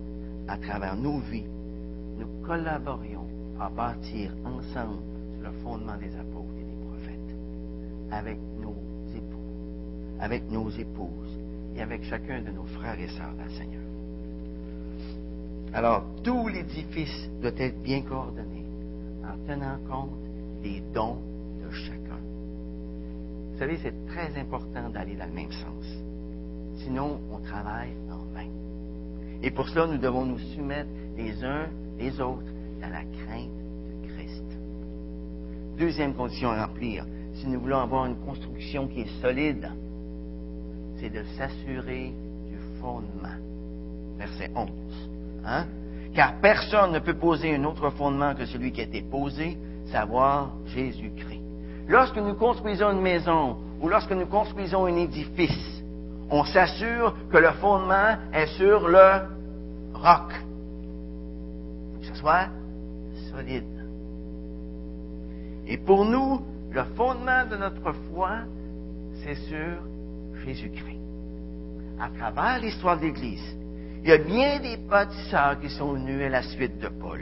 à 0.47 0.59
travers 0.59 0.95
nos 0.97 1.19
vies, 1.19 1.47
nous 2.19 2.27
collaborions 2.47 3.27
à 3.59 3.71
bâtir 3.71 4.33
ensemble 4.45 5.03
sur 5.33 5.43
le 5.43 5.53
fondement 5.63 5.97
des 5.97 6.15
apôtres 6.17 6.55
et 6.59 6.65
des 6.65 6.87
prophètes, 6.87 7.37
avec 8.11 8.39
nos 8.61 8.77
époux, 9.17 10.21
avec 10.21 10.51
nos 10.51 10.69
épouses 10.71 11.39
et 11.75 11.81
avec 11.81 12.05
chacun 12.05 12.43
de 12.43 12.51
nos 12.51 12.65
frères 12.65 13.01
et 13.01 13.09
sœurs 13.09 13.35
dans 13.39 13.45
le 13.45 13.51
Seigneur. 13.51 13.83
Alors, 15.73 16.05
tout 16.23 16.49
l'édifice 16.49 17.31
doit 17.41 17.53
être 17.57 17.81
bien 17.83 18.03
coordonné 18.03 18.65
en 19.25 19.47
tenant 19.47 19.79
compte 19.89 20.19
des 20.63 20.83
dons 20.93 21.19
de 21.63 21.71
chacun. 21.71 22.19
Vous 23.53 23.59
savez, 23.59 23.79
c'est 23.83 24.07
très 24.07 24.39
important 24.39 24.91
d'aller 24.91 25.15
dans 25.15 25.27
le 25.27 25.33
même 25.33 25.53
sens. 25.53 25.87
Sinon, 26.85 27.21
on 27.33 27.39
travaille 27.39 27.93
en 28.11 28.33
vain. 28.35 28.49
Et 29.43 29.51
pour 29.51 29.69
cela, 29.69 29.87
nous 29.87 29.99
devons 29.99 30.25
nous 30.25 30.39
soumettre 30.39 30.91
les 31.17 31.45
uns 31.45 31.67
les 31.99 32.21
autres 32.21 32.53
dans 32.81 32.89
la 32.89 33.03
crainte 33.03 33.51
de 34.03 34.09
Christ. 34.09 34.45
Deuxième 35.79 36.15
condition 36.15 36.51
à 36.51 36.67
remplir, 36.67 37.05
si 37.35 37.47
nous 37.47 37.61
voulons 37.61 37.79
avoir 37.81 38.07
une 38.07 38.17
construction 38.17 38.89
qui 38.89 39.03
est 39.03 39.21
solide, 39.21 39.71
c'est 40.99 41.11
de 41.11 41.23
s'assurer 41.37 42.13
du 42.47 42.59
fondement. 42.81 43.29
Verset 44.19 44.51
11. 44.55 44.69
Hein? 45.45 45.67
Car 46.15 46.41
personne 46.41 46.93
ne 46.93 46.99
peut 46.99 47.15
poser 47.15 47.55
un 47.55 47.65
autre 47.65 47.91
fondement 47.91 48.35
que 48.35 48.47
celui 48.47 48.73
qui 48.73 48.81
a 48.81 48.85
été 48.85 49.03
posé, 49.03 49.57
savoir 49.87 50.53
Jésus-Christ. 50.67 51.41
Lorsque 51.89 52.19
nous 52.19 52.35
construisons 52.35 52.93
une 52.93 53.01
maison 53.01 53.57
ou 53.81 53.89
lorsque 53.89 54.13
nous 54.13 54.27
construisons 54.27 54.87
un 54.87 54.97
édifice, 54.97 55.80
on 56.31 56.45
s'assure 56.45 57.15
que 57.31 57.39
le 57.39 57.51
fondement 57.61 58.17
est 58.33 58.47
sur 58.59 58.89
le 58.89 59.21
roc. 59.95 60.33
Que 62.01 62.07
ce 62.07 62.15
soit 62.15 62.49
solide. 63.31 63.65
Et 65.67 65.77
pour 65.77 66.05
nous, 66.05 66.41
le 66.71 66.83
fondement 66.97 67.47
de 67.47 67.57
notre 67.57 67.93
foi, 68.11 68.31
c'est 69.23 69.35
sur 69.35 69.83
Jésus-Christ. 70.45 71.01
À 72.01 72.09
travers 72.09 72.61
l'histoire 72.61 72.97
de 72.97 73.03
l'Église, 73.03 73.57
il 74.03 74.09
y 74.09 74.13
a 74.13 74.19
bien 74.19 74.61
des 74.61 74.77
bâtisseurs 74.77 75.61
qui 75.61 75.69
sont 75.69 75.93
venus 75.93 76.25
à 76.25 76.29
la 76.29 76.43
suite 76.43 76.79
de 76.79 76.89
Paul. 76.89 77.21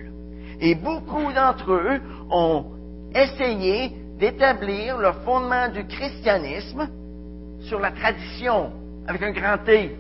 Et 0.61 0.75
beaucoup 0.75 1.33
d'entre 1.33 1.73
eux 1.73 2.01
ont 2.31 2.67
essayé 3.15 3.93
d'établir 4.19 4.99
le 4.99 5.13
fondement 5.25 5.69
du 5.69 5.85
christianisme 5.87 6.89
sur 7.61 7.81
la 7.81 7.91
tradition, 7.91 8.73
avec 9.09 9.23
un 9.23 9.31
grand 9.33 9.59
T. 9.65 9.97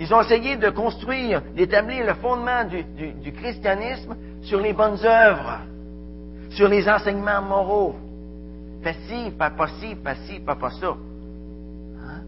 Ils 0.00 0.14
ont 0.14 0.20
essayé 0.20 0.56
de 0.56 0.68
construire, 0.68 1.42
d'établir 1.56 2.06
le 2.06 2.14
fondement 2.14 2.62
du, 2.64 3.32
christianisme 3.32 4.14
sur 4.42 4.60
les 4.60 4.74
bonnes 4.74 4.98
œuvres, 5.02 5.60
sur 6.50 6.68
les 6.68 6.86
enseignements 6.88 7.42
moraux. 7.42 7.96
Fais 8.82 8.94
ci, 9.08 9.30
pas 9.36 9.50
pas 9.50 9.66
ci, 9.80 9.96
pas 9.96 10.14
ci, 10.14 10.38
pas 10.40 10.54
pas 10.54 10.70
ça. 10.70 10.94
Hein? 12.04 12.22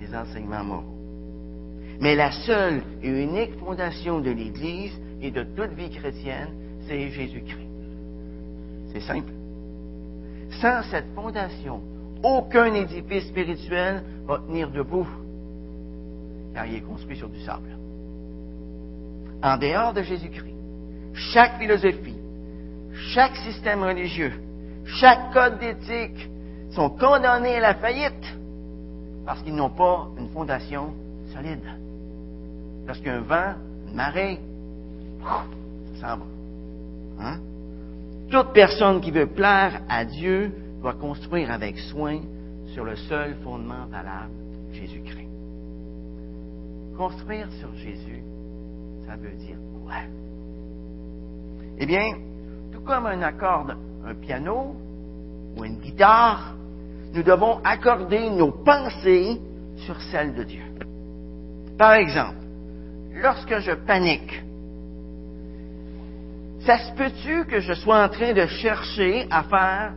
Les 0.00 0.14
enseignements 0.14 0.64
moraux. 0.64 0.94
Mais 2.00 2.14
la 2.14 2.30
seule 2.30 2.82
et 3.02 3.08
unique 3.08 3.58
fondation 3.58 4.20
de 4.20 4.30
l'Église 4.30 4.98
et 5.20 5.32
de 5.32 5.42
toute 5.42 5.72
vie 5.72 5.90
chrétienne, 5.90 6.50
c'est 6.86 7.10
Jésus-Christ. 7.10 7.68
C'est 8.92 9.00
simple. 9.00 9.32
Sans 10.62 10.82
cette 10.84 11.12
fondation, 11.14 11.82
aucun 12.22 12.74
édifice 12.74 13.28
spirituel 13.28 14.02
va 14.26 14.38
tenir 14.38 14.70
debout, 14.70 15.06
car 16.54 16.66
il 16.66 16.76
est 16.76 16.80
construit 16.80 17.16
sur 17.16 17.28
du 17.28 17.40
sable. 17.40 17.76
En 19.42 19.56
dehors 19.56 19.92
de 19.92 20.02
Jésus-Christ, 20.02 20.54
chaque 21.14 21.58
philosophie, 21.58 22.16
chaque 23.14 23.36
système 23.36 23.82
religieux, 23.82 24.32
chaque 24.84 25.32
code 25.32 25.58
d'éthique 25.58 26.28
sont 26.70 26.90
condamnés 26.90 27.56
à 27.56 27.60
la 27.60 27.74
faillite 27.74 28.38
parce 29.24 29.42
qu'ils 29.42 29.54
n'ont 29.54 29.70
pas 29.70 30.08
une 30.18 30.28
fondation 30.28 30.94
solide. 31.34 31.64
Parce 32.86 32.98
qu'un 33.00 33.20
vent, 33.20 33.54
une 33.86 33.94
marée, 33.94 34.40
ça 35.94 36.00
s'en 36.00 36.16
va. 36.16 36.24
Hein? 37.20 37.38
Toute 38.30 38.52
personne 38.52 39.00
qui 39.00 39.10
veut 39.10 39.26
plaire 39.26 39.82
à 39.88 40.04
Dieu 40.06 40.52
doit 40.80 40.94
construire 40.94 41.50
avec 41.50 41.78
soin 41.78 42.20
sur 42.74 42.84
le 42.84 42.96
seul 42.96 43.36
fondement 43.42 43.86
valable, 43.86 44.32
Jésus-Christ. 44.72 45.28
Construire 46.96 47.50
sur 47.52 47.74
Jésus, 47.74 48.22
ça 49.06 49.16
veut 49.16 49.36
dire 49.38 49.56
quoi? 49.82 49.94
Eh 51.78 51.86
bien, 51.86 52.14
tout 52.72 52.80
comme 52.80 53.06
un 53.06 53.22
accord, 53.22 53.70
un 54.04 54.14
piano 54.14 54.76
ou 55.56 55.64
une 55.64 55.78
guitare, 55.78 56.54
nous 57.14 57.22
devons 57.22 57.60
accorder 57.64 58.30
nos 58.30 58.50
pensées 58.50 59.40
sur 59.76 60.00
celles 60.10 60.34
de 60.34 60.42
Dieu. 60.42 60.62
Par 61.78 61.94
exemple, 61.94 62.38
lorsque 63.14 63.58
je 63.60 63.72
panique, 63.72 64.42
ça 66.60 66.78
se 66.78 66.92
peut-tu 66.94 67.46
que 67.46 67.60
je 67.60 67.72
sois 67.74 68.04
en 68.04 68.08
train 68.08 68.32
de 68.32 68.44
chercher 68.46 69.26
à 69.30 69.44
faire 69.44 69.94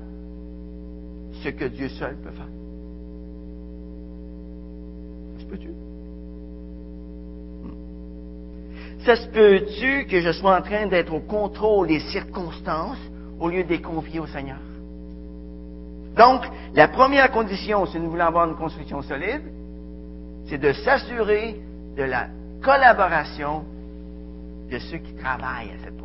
ce 1.44 1.50
que 1.50 1.66
Dieu 1.66 1.90
seul 1.90 2.16
peut 2.18 2.32
faire? 2.32 2.46
Ça 5.34 5.40
se 5.40 5.46
peut-tu? 5.46 5.70
Hmm. 7.64 9.06
Ça 9.06 9.16
se 9.16 9.28
peut-tu 9.30 10.06
que 10.06 10.22
je 10.22 10.32
sois 10.32 10.58
en 10.58 10.62
train 10.62 10.88
d'être 10.88 11.14
au 11.14 11.20
contrôle 11.20 11.88
des 11.88 12.00
circonstances 12.00 13.00
au 13.40 13.50
lieu 13.50 13.64
de 13.64 13.70
les 13.70 13.82
confier 13.82 14.20
au 14.20 14.28
Seigneur? 14.28 14.60
Donc, 16.16 16.44
la 16.76 16.88
première 16.88 17.32
condition, 17.32 17.86
si 17.86 18.00
nous 18.00 18.10
voulons 18.10 18.26
avoir 18.26 18.48
une 18.50 18.56
construction 18.56 19.02
solide, 19.02 19.44
c'est 20.48 20.58
de 20.58 20.74
s'assurer 20.74 21.60
de 21.96 22.04
la 22.04 22.28
collaboration 22.62 23.64
de 24.70 24.78
ceux 24.78 24.98
qui 24.98 25.14
travaillent 25.14 25.72
à 25.72 25.84
cette 25.84 26.02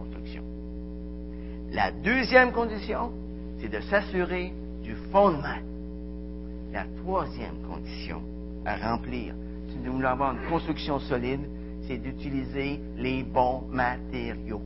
la 1.77 1.90
deuxième 1.90 2.53
condition, 2.53 3.12
c'est 3.61 3.68
de 3.68 3.81
s'assurer 3.81 4.53
du 4.87 4.94
fondement. 5.11 5.61
La 6.72 6.85
troisième 7.03 7.61
condition 7.68 8.22
à 8.64 8.77
remplir, 8.77 9.35
si 9.68 9.79
nous 9.79 9.92
voulons 9.94 10.09
avoir 10.09 10.33
une 10.33 10.49
construction 10.49 10.99
solide, 11.01 11.40
c'est 11.87 11.99
d'utiliser 11.99 12.81
les 12.96 13.22
bons 13.25 13.64
matériaux. 13.70 14.62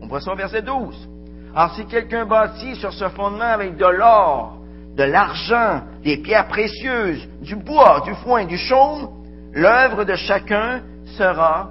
On 0.00 0.06
voit 0.06 0.20
ça 0.20 0.32
au 0.32 0.36
verset 0.36 0.62
12. 0.62 1.08
Alors, 1.54 1.74
si 1.74 1.84
quelqu'un 1.86 2.24
bâtit 2.24 2.76
sur 2.76 2.92
ce 2.92 3.08
fondement 3.10 3.42
avec 3.42 3.76
de 3.76 3.86
l'or, 3.86 4.58
de 4.96 5.02
l'argent, 5.02 5.82
des 6.02 6.18
pierres 6.18 6.48
précieuses, 6.48 7.28
du 7.40 7.56
bois, 7.56 8.02
du 8.04 8.14
foin, 8.14 8.44
du 8.44 8.56
chaume, 8.56 9.08
l'œuvre 9.52 10.04
de 10.04 10.14
chacun 10.14 10.82
sera 11.16 11.70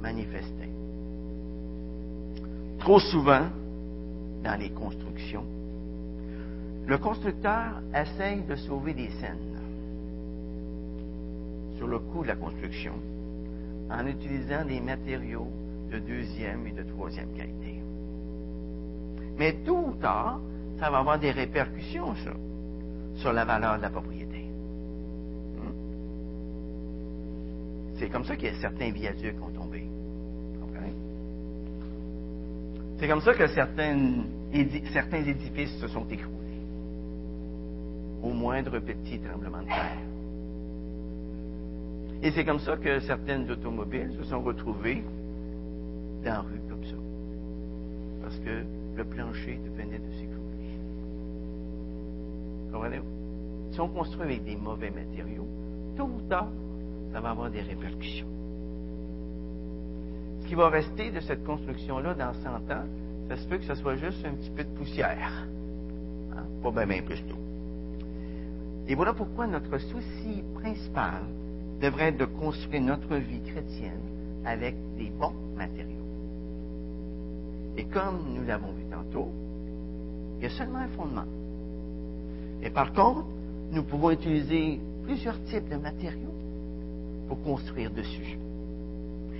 manifestée. 0.00 0.70
Trop 2.80 2.98
souvent, 2.98 3.46
dans 4.42 4.58
les 4.58 4.70
constructions, 4.70 5.44
le 6.86 6.98
constructeur 6.98 7.80
essaye 7.94 8.42
de 8.42 8.56
sauver 8.56 8.94
des 8.94 9.10
scènes 9.20 9.58
sur 11.76 11.86
le 11.86 11.98
coût 11.98 12.22
de 12.22 12.28
la 12.28 12.36
construction 12.36 12.94
en 13.90 14.06
utilisant 14.06 14.64
des 14.64 14.80
matériaux 14.80 15.48
de 15.90 15.98
deuxième 15.98 16.66
et 16.66 16.72
de 16.72 16.82
troisième 16.82 17.32
qualité. 17.34 17.80
Mais 19.38 19.52
tôt 19.64 19.84
ou 19.88 19.94
tard, 19.94 20.40
ça 20.78 20.90
va 20.90 20.98
avoir 20.98 21.18
des 21.18 21.30
répercussions, 21.30 22.14
ça, 22.16 22.32
sur 23.16 23.32
la 23.32 23.44
valeur 23.44 23.76
de 23.76 23.82
la 23.82 23.90
propriété. 23.90 24.46
Hmm? 25.56 25.72
C'est 27.98 28.08
comme 28.08 28.24
ça 28.24 28.34
a 28.34 28.54
certains 28.60 28.90
viaducs 28.90 29.36
ont 29.42 29.50
tombé. 29.50 29.86
C'est 33.02 33.08
comme 33.08 33.20
ça 33.20 33.34
que 33.34 33.48
certains 33.48 34.22
édifices 34.52 35.76
se 35.80 35.88
sont 35.88 36.06
écroulés. 36.08 36.41
Au 38.22 38.30
moindre 38.30 38.78
petit 38.78 39.18
tremblement 39.18 39.60
de 39.60 39.66
terre. 39.66 39.98
Et 42.22 42.30
c'est 42.30 42.44
comme 42.44 42.60
ça 42.60 42.76
que 42.76 43.00
certaines 43.00 43.50
automobiles 43.50 44.12
se 44.16 44.24
sont 44.24 44.40
retrouvées 44.40 45.02
dans 46.24 46.30
la 46.30 46.40
rue 46.40 46.60
comme 46.68 46.84
ça. 46.84 46.96
Parce 48.22 48.38
que 48.38 48.62
le 48.96 49.04
plancher 49.04 49.58
venait 49.76 49.98
de 49.98 50.12
s'écrouler. 50.12 50.78
Comprenez-vous? 52.72 53.72
Si 53.72 53.80
on 53.80 53.88
construit 53.88 54.22
avec 54.22 54.44
des 54.44 54.56
mauvais 54.56 54.90
matériaux, 54.90 55.48
tôt 55.96 56.04
ou 56.04 56.20
tard, 56.28 56.48
ça 57.12 57.20
va 57.20 57.30
avoir 57.30 57.50
des 57.50 57.62
répercussions 57.62 58.28
qui 60.52 60.56
va 60.56 60.68
rester 60.68 61.10
de 61.10 61.20
cette 61.20 61.44
construction-là 61.44 62.12
dans 62.12 62.34
100 62.34 62.48
ans, 62.70 62.84
ça 63.26 63.36
se 63.38 63.48
peut 63.48 63.56
que 63.56 63.64
ce 63.64 63.74
soit 63.74 63.96
juste 63.96 64.22
un 64.26 64.34
petit 64.34 64.50
peu 64.50 64.62
de 64.62 64.68
poussière. 64.68 65.46
Hein? 66.36 66.44
Pas 66.62 66.84
bien, 66.84 67.00
plus 67.00 67.22
tôt. 67.22 67.38
Et 68.88 68.94
voilà 68.94 69.12
pourquoi 69.12 69.46
notre 69.46 69.78
souci 69.78 70.42
principal 70.54 71.22
devrait 71.80 72.08
être 72.08 72.18
de 72.18 72.24
construire 72.24 72.82
notre 72.82 73.16
vie 73.16 73.42
chrétienne 73.42 74.00
avec 74.44 74.74
des 74.96 75.10
bons 75.10 75.34
matériaux. 75.56 75.88
Et 77.76 77.84
comme 77.84 78.34
nous 78.34 78.44
l'avons 78.44 78.72
vu 78.72 78.84
tantôt, 78.90 79.30
il 80.38 80.44
y 80.44 80.46
a 80.46 80.50
seulement 80.50 80.78
un 80.78 80.88
fondement. 80.88 81.24
Et 82.62 82.70
par 82.70 82.92
contre, 82.92 83.24
nous 83.70 83.82
pouvons 83.84 84.10
utiliser 84.10 84.80
plusieurs 85.04 85.42
types 85.44 85.68
de 85.68 85.76
matériaux 85.76 86.34
pour 87.28 87.42
construire 87.42 87.90
dessus. 87.90 88.38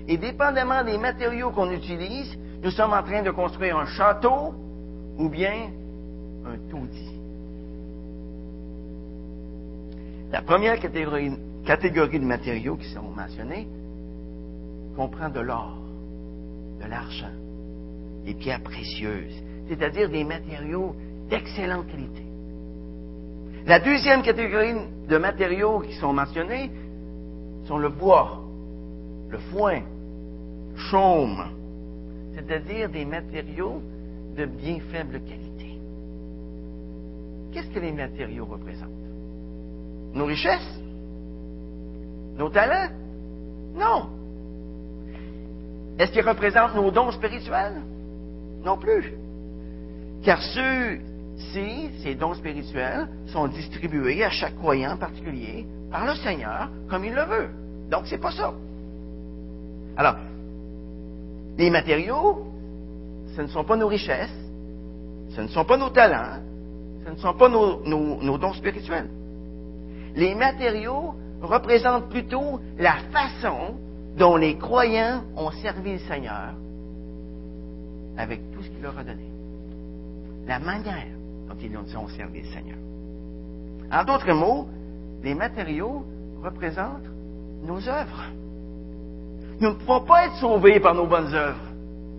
Et 0.08 0.16
dépendamment 0.16 0.82
des 0.84 0.98
matériaux 0.98 1.50
qu'on 1.50 1.70
utilise, 1.70 2.36
nous 2.62 2.70
sommes 2.70 2.92
en 2.92 3.02
train 3.02 3.22
de 3.22 3.30
construire 3.30 3.76
un 3.76 3.86
château 3.86 4.54
ou 5.18 5.28
bien 5.28 5.70
un 6.44 6.56
taudis. 6.70 7.21
La 10.32 10.40
première 10.40 10.80
catégorie, 10.80 11.30
de 11.30 12.24
matériaux 12.24 12.76
qui 12.76 12.88
sont 12.88 13.02
mentionnés 13.02 13.68
comprend 14.96 15.28
de 15.28 15.40
l'or, 15.40 15.76
de 16.80 16.88
l'argent, 16.88 17.30
des 18.24 18.32
pierres 18.32 18.62
précieuses, 18.62 19.42
c'est-à-dire 19.68 20.08
des 20.08 20.24
matériaux 20.24 20.96
d'excellente 21.28 21.86
qualité. 21.86 22.24
La 23.66 23.78
deuxième 23.78 24.22
catégorie 24.22 24.74
de 25.06 25.18
matériaux 25.18 25.80
qui 25.80 25.92
sont 25.96 26.14
mentionnés 26.14 26.70
sont 27.66 27.76
le 27.76 27.90
bois, 27.90 28.42
le 29.28 29.38
foin, 29.38 29.82
chaume, 30.76 31.44
c'est-à-dire 32.34 32.88
des 32.88 33.04
matériaux 33.04 33.82
de 34.34 34.46
bien 34.46 34.78
faible 34.90 35.20
qualité. 35.20 35.78
Qu'est-ce 37.52 37.68
que 37.68 37.80
les 37.80 37.92
matériaux 37.92 38.46
représentent? 38.46 39.01
Nos 40.14 40.26
richesses? 40.26 40.80
Nos 42.36 42.50
talents? 42.50 42.90
Non. 43.74 44.08
Est-ce 45.98 46.12
qu'ils 46.12 46.28
représentent 46.28 46.74
nos 46.74 46.90
dons 46.90 47.10
spirituels? 47.12 47.82
Non 48.64 48.76
plus. 48.76 49.12
Car 50.22 50.40
ceux-ci, 50.42 51.90
ces 52.02 52.14
dons 52.14 52.34
spirituels, 52.34 53.08
sont 53.26 53.48
distribués 53.48 54.24
à 54.24 54.30
chaque 54.30 54.56
croyant 54.56 54.96
particulier 54.96 55.66
par 55.90 56.06
le 56.06 56.14
Seigneur 56.16 56.70
comme 56.88 57.04
il 57.04 57.14
le 57.14 57.24
veut. 57.24 57.48
Donc, 57.90 58.06
c'est 58.06 58.18
pas 58.18 58.32
ça. 58.32 58.54
Alors, 59.96 60.16
les 61.58 61.70
matériaux 61.70 62.46
ce 63.36 63.40
ne 63.40 63.46
sont 63.46 63.64
pas 63.64 63.76
nos 63.76 63.88
richesses, 63.88 64.28
ce 65.30 65.40
ne 65.40 65.48
sont 65.48 65.64
pas 65.64 65.78
nos 65.78 65.88
talents, 65.88 66.42
ce 67.06 67.10
ne 67.12 67.16
sont 67.16 67.32
pas 67.32 67.48
nos 67.48 68.38
dons 68.38 68.52
spirituels. 68.52 69.08
Les 70.14 70.34
matériaux 70.34 71.14
représentent 71.40 72.08
plutôt 72.08 72.60
la 72.78 72.96
façon 73.12 73.76
dont 74.16 74.36
les 74.36 74.56
croyants 74.56 75.22
ont 75.36 75.50
servi 75.50 75.94
le 75.94 75.98
Seigneur 76.00 76.54
avec 78.16 78.40
tout 78.52 78.62
ce 78.62 78.68
qu'il 78.68 78.82
leur 78.82 78.98
a 78.98 79.04
donné. 79.04 79.26
La 80.46 80.58
manière 80.58 81.06
dont 81.48 81.56
ils 81.62 81.96
ont 81.96 82.08
servi 82.08 82.42
le 82.42 82.48
Seigneur. 82.48 82.78
En 83.90 84.04
d'autres 84.04 84.32
mots, 84.32 84.68
les 85.22 85.34
matériaux 85.34 86.04
représentent 86.42 87.08
nos 87.64 87.88
œuvres. 87.88 88.24
Nous 89.60 89.68
ne 89.70 89.74
pouvons 89.74 90.00
pas 90.00 90.26
être 90.26 90.36
sauvés 90.36 90.80
par 90.80 90.94
nos 90.94 91.06
bonnes 91.06 91.32
œuvres. 91.32 91.60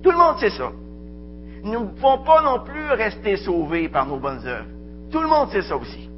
Tout 0.02 0.12
le 0.12 0.18
monde 0.18 0.38
sait 0.40 0.50
ça. 0.50 0.72
Nous 1.64 1.80
ne 1.80 1.86
pouvons 1.88 2.24
pas 2.24 2.42
non 2.42 2.64
plus 2.64 2.92
rester 2.92 3.38
sauvés 3.38 3.90
par 3.90 4.06
nos 4.06 4.18
bonnes 4.18 4.46
œuvres. 4.46 4.70
Tout 5.12 5.22
le 5.22 5.28
monde 5.28 5.50
sait 5.50 5.62
ça 5.62 5.76
aussi. 5.76 6.10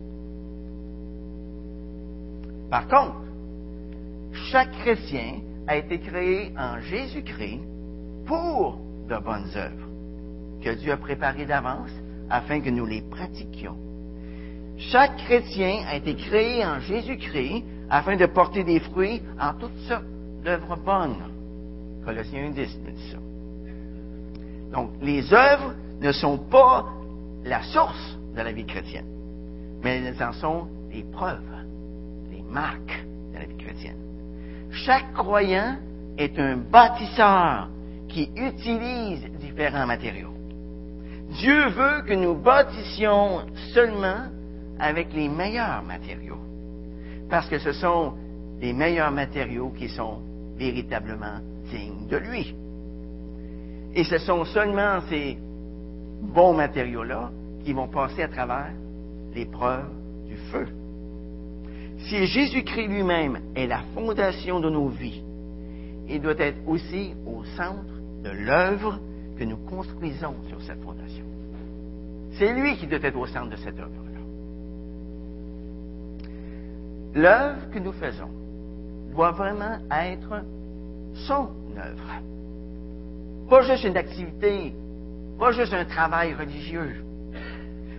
Par 2.70 2.88
contre, 2.88 3.22
chaque 4.52 4.72
chrétien 4.80 5.40
a 5.68 5.78
été 5.78 6.00
créé 6.00 6.54
en 6.58 6.80
Jésus-Christ 6.82 7.62
pour 8.26 8.80
de 9.08 9.18
bonnes 9.18 9.50
œuvres 9.56 9.88
que 10.62 10.70
Dieu 10.72 10.92
a 10.92 10.98
préparées 10.98 11.46
d'avance 11.46 11.92
afin 12.30 12.60
que 12.60 12.70
nous 12.70 12.86
les 12.86 13.02
pratiquions. 13.02 13.78
Chaque 14.78 15.16
chrétien 15.18 15.86
a 15.88 15.96
été 15.96 16.16
créé 16.16 16.66
en 16.66 16.80
Jésus-Christ 16.80 17.64
afin 17.90 18.16
de 18.16 18.26
porter 18.26 18.64
des 18.64 18.80
fruits 18.80 19.22
en 19.40 19.54
toutes 19.54 19.78
sortes 19.88 20.06
d'œuvres 20.44 20.76
bonnes. 20.78 21.24
Colossiens 22.04 22.50
10 22.50 22.80
nous 22.86 22.92
dit 22.92 23.12
ça. 23.12 23.18
Donc, 24.74 24.92
les 25.02 25.34
œuvres 25.34 25.74
ne 26.02 26.12
sont 26.12 26.38
pas 26.38 26.86
la 27.46 27.64
source 27.64 28.18
de 28.36 28.42
la 28.42 28.52
vie 28.52 28.66
chrétienne, 28.66 29.06
mais 29.84 30.02
elles 30.02 30.22
en 30.22 30.34
sont 30.34 30.68
les 30.92 31.04
preuves, 31.04 31.40
les 32.56 32.62
marques 32.62 33.06
de 33.34 33.40
la 33.40 33.46
vie 33.46 33.58
chrétienne. 33.58 33.98
Chaque 34.72 35.14
croyant 35.14 35.78
est 36.18 36.38
un 36.40 36.58
bâtisseur 36.58 37.70
qui 38.08 38.30
utilise 38.36 39.26
différents 39.40 39.86
matériaux. 39.86 40.34
Dieu 41.40 41.68
veut 41.70 42.04
que 42.08 42.14
nous 42.14 42.36
bâtissions 42.36 43.42
seulement 43.74 44.28
avec 44.80 45.14
les 45.14 45.28
meilleurs 45.28 45.84
matériaux, 45.84 46.40
parce 47.30 47.50
que 47.50 47.60
ce 47.60 47.74
sont 47.74 48.14
les 48.62 48.74
meilleurs 48.74 49.12
matériaux 49.12 49.74
qui 49.78 49.90
sont 49.90 50.20
véritablement 50.58 51.40
dignes 51.72 52.08
de 52.08 52.18
lui. 52.18 52.56
Et 53.96 54.04
ce 54.04 54.18
sont 54.20 54.46
seulement 54.46 55.00
ces 55.10 55.38
bons 56.22 56.54
matériaux-là 56.54 57.32
qui 57.64 57.74
vont 57.74 57.88
passer 57.88 58.24
à 58.24 58.28
travers 58.28 58.72
l'épreuve 59.34 59.90
du 60.26 60.38
feu. 60.52 60.68
Si 62.06 62.28
Jésus-Christ 62.28 62.88
lui-même 62.88 63.40
est 63.56 63.66
la 63.66 63.80
fondation 63.96 64.60
de 64.60 64.70
nos 64.70 64.90
vies, 64.90 65.24
il 66.08 66.22
doit 66.22 66.38
être 66.38 66.60
aussi 66.68 67.16
au 67.26 67.44
centre 67.58 67.96
de 68.24 68.30
l'œuvre 68.30 69.00
que 69.38 69.44
nous 69.44 69.58
construisons 69.58 70.36
sur 70.48 70.62
cette 70.62 70.82
fondation. 70.84 71.26
C'est 72.34 72.54
lui 72.54 72.78
qui 72.78 72.86
doit 72.86 73.00
être 73.02 73.18
au 73.18 73.26
centre 73.26 73.50
de 73.50 73.56
cette 73.56 73.80
œuvre-là. 73.80 74.20
L'œuvre 77.16 77.72
que 77.72 77.80
nous 77.80 77.94
faisons 77.94 78.30
doit 79.12 79.32
vraiment 79.32 79.80
être 79.92 80.44
son 81.28 81.50
œuvre. 81.76 82.22
Pas 83.50 83.62
juste 83.64 83.84
une 83.84 83.98
activité, 83.98 84.76
pas 85.40 85.52
juste 85.54 85.74
un 85.74 85.86
travail 85.86 86.36
religieux. 86.36 87.04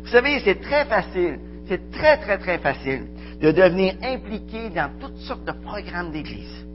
Vous 0.02 0.08
savez, 0.08 0.38
c'est 0.44 0.60
très 0.60 0.84
facile, 0.84 1.40
c'est 1.66 1.90
très, 1.90 2.18
très, 2.18 2.38
très 2.38 2.58
facile 2.58 3.08
de 3.40 3.50
devenir 3.50 3.94
impliqué 4.02 4.70
dans 4.70 4.90
toutes 4.98 5.18
sortes 5.18 5.44
de 5.44 5.52
programmes 5.52 6.10
d'Église, 6.10 6.66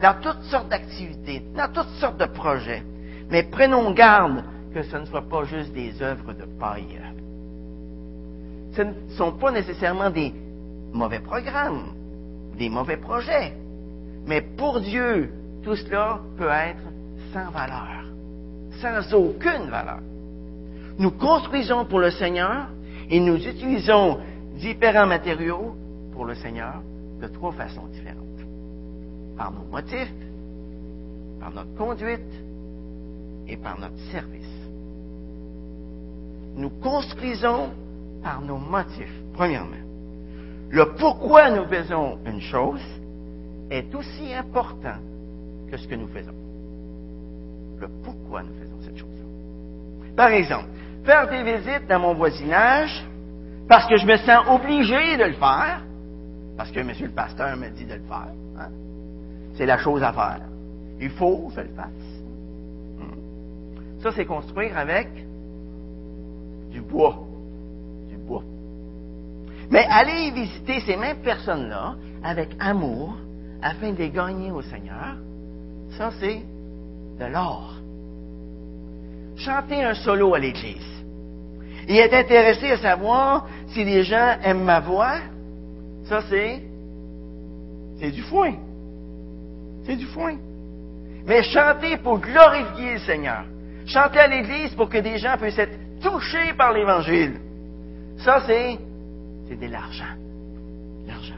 dans 0.00 0.14
toutes 0.20 0.42
sortes 0.44 0.68
d'activités, 0.68 1.42
dans 1.56 1.72
toutes 1.72 1.94
sortes 2.00 2.18
de 2.18 2.26
projets. 2.26 2.82
Mais 3.30 3.44
prenons 3.44 3.92
garde 3.92 4.44
que 4.74 4.82
ce 4.82 4.96
ne 4.96 5.06
soit 5.06 5.28
pas 5.28 5.44
juste 5.44 5.72
des 5.72 6.02
œuvres 6.02 6.32
de 6.32 6.44
paille. 6.58 7.00
Ce 8.76 8.82
ne 8.82 8.92
sont 9.16 9.32
pas 9.32 9.50
nécessairement 9.50 10.10
des 10.10 10.34
mauvais 10.92 11.20
programmes, 11.20 11.94
des 12.58 12.68
mauvais 12.68 12.96
projets. 12.96 13.54
Mais 14.26 14.40
pour 14.40 14.80
Dieu, 14.80 15.30
tout 15.62 15.76
cela 15.76 16.20
peut 16.36 16.48
être 16.50 16.82
sans 17.32 17.50
valeur, 17.50 18.04
sans 18.80 19.14
aucune 19.14 19.70
valeur. 19.70 20.00
Nous 20.98 21.12
construisons 21.12 21.86
pour 21.86 22.00
le 22.00 22.10
Seigneur 22.10 22.68
et 23.10 23.20
nous 23.20 23.36
utilisons 23.36 24.18
différents 24.56 25.06
matériaux 25.06 25.74
pour 26.14 26.24
le 26.24 26.34
Seigneur 26.36 26.80
de 27.20 27.26
trois 27.26 27.52
façons 27.52 27.86
différentes. 27.88 28.22
Par 29.36 29.52
nos 29.52 29.64
motifs, 29.64 30.14
par 31.40 31.50
notre 31.50 31.74
conduite 31.74 32.20
et 33.48 33.56
par 33.56 33.78
notre 33.78 33.98
service. 34.10 34.68
Nous 36.56 36.70
construisons 36.70 37.70
par 38.22 38.40
nos 38.40 38.58
motifs, 38.58 39.12
premièrement. 39.34 39.84
Le 40.70 40.94
pourquoi 40.94 41.50
nous 41.50 41.66
faisons 41.66 42.18
une 42.24 42.40
chose 42.40 42.80
est 43.70 43.92
aussi 43.94 44.32
important 44.32 44.98
que 45.70 45.76
ce 45.76 45.86
que 45.88 45.94
nous 45.96 46.08
faisons. 46.08 46.34
Le 47.80 47.88
pourquoi 48.04 48.42
nous 48.42 48.54
faisons 48.54 48.76
cette 48.82 48.96
chose-là. 48.96 50.14
Par 50.16 50.28
exemple, 50.28 50.68
faire 51.04 51.28
des 51.28 51.42
visites 51.42 51.88
dans 51.88 51.98
mon 51.98 52.14
voisinage 52.14 53.04
parce 53.68 53.88
que 53.88 53.96
je 53.96 54.06
me 54.06 54.16
sens 54.18 54.46
obligé 54.48 55.16
de 55.16 55.24
le 55.24 55.32
faire, 55.32 55.82
parce 56.56 56.70
que 56.70 56.80
monsieur 56.80 57.06
le 57.06 57.12
pasteur 57.12 57.56
me 57.56 57.68
dit 57.70 57.84
de 57.84 57.94
le 57.94 58.00
faire. 58.00 58.32
Hein. 58.58 58.68
C'est 59.54 59.66
la 59.66 59.78
chose 59.78 60.02
à 60.02 60.12
faire. 60.12 60.40
Il 61.00 61.10
faut 61.10 61.48
que 61.48 61.54
je 61.56 61.60
le 61.60 61.74
fasse. 61.74 61.88
Hmm. 62.98 64.00
Ça, 64.00 64.12
c'est 64.12 64.24
construire 64.24 64.76
avec 64.78 65.08
du 66.70 66.80
bois. 66.80 67.18
Du 68.08 68.16
bois. 68.16 68.42
Mais 69.70 69.86
aller 69.88 70.30
visiter 70.30 70.80
ces 70.80 70.96
mêmes 70.96 71.18
personnes-là 71.18 71.96
avec 72.22 72.50
amour 72.60 73.16
afin 73.62 73.92
de 73.92 73.98
les 73.98 74.10
gagner 74.10 74.50
au 74.50 74.62
Seigneur, 74.62 75.16
ça, 75.96 76.10
c'est 76.20 76.42
de 77.18 77.24
l'or. 77.26 77.74
Chanter 79.36 79.82
un 79.82 79.94
solo 79.94 80.34
à 80.34 80.38
l'église 80.38 80.94
et 81.88 81.96
être 81.96 82.14
intéressé 82.14 82.70
à 82.70 82.78
savoir 82.78 83.46
si 83.68 83.84
les 83.84 84.04
gens 84.04 84.36
aiment 84.42 84.64
ma 84.64 84.80
voix, 84.80 85.16
ça, 86.04 86.22
c'est, 86.28 86.62
c'est 87.98 88.10
du 88.10 88.22
foin. 88.22 88.54
C'est 89.86 89.96
du 89.96 90.06
foin. 90.06 90.36
Mais 91.26 91.42
chanter 91.42 91.96
pour 91.98 92.18
glorifier 92.18 92.94
le 92.94 92.98
Seigneur. 93.00 93.44
Chanter 93.86 94.18
à 94.18 94.26
l'Église 94.26 94.74
pour 94.74 94.88
que 94.88 94.98
des 94.98 95.18
gens 95.18 95.36
puissent 95.38 95.58
être 95.58 95.78
touchés 96.02 96.52
par 96.56 96.72
l'Évangile. 96.72 97.40
Ça, 98.18 98.42
c'est, 98.46 98.78
c'est 99.48 99.58
de 99.58 99.66
l'argent. 99.66 100.14
L'argent. 101.06 101.34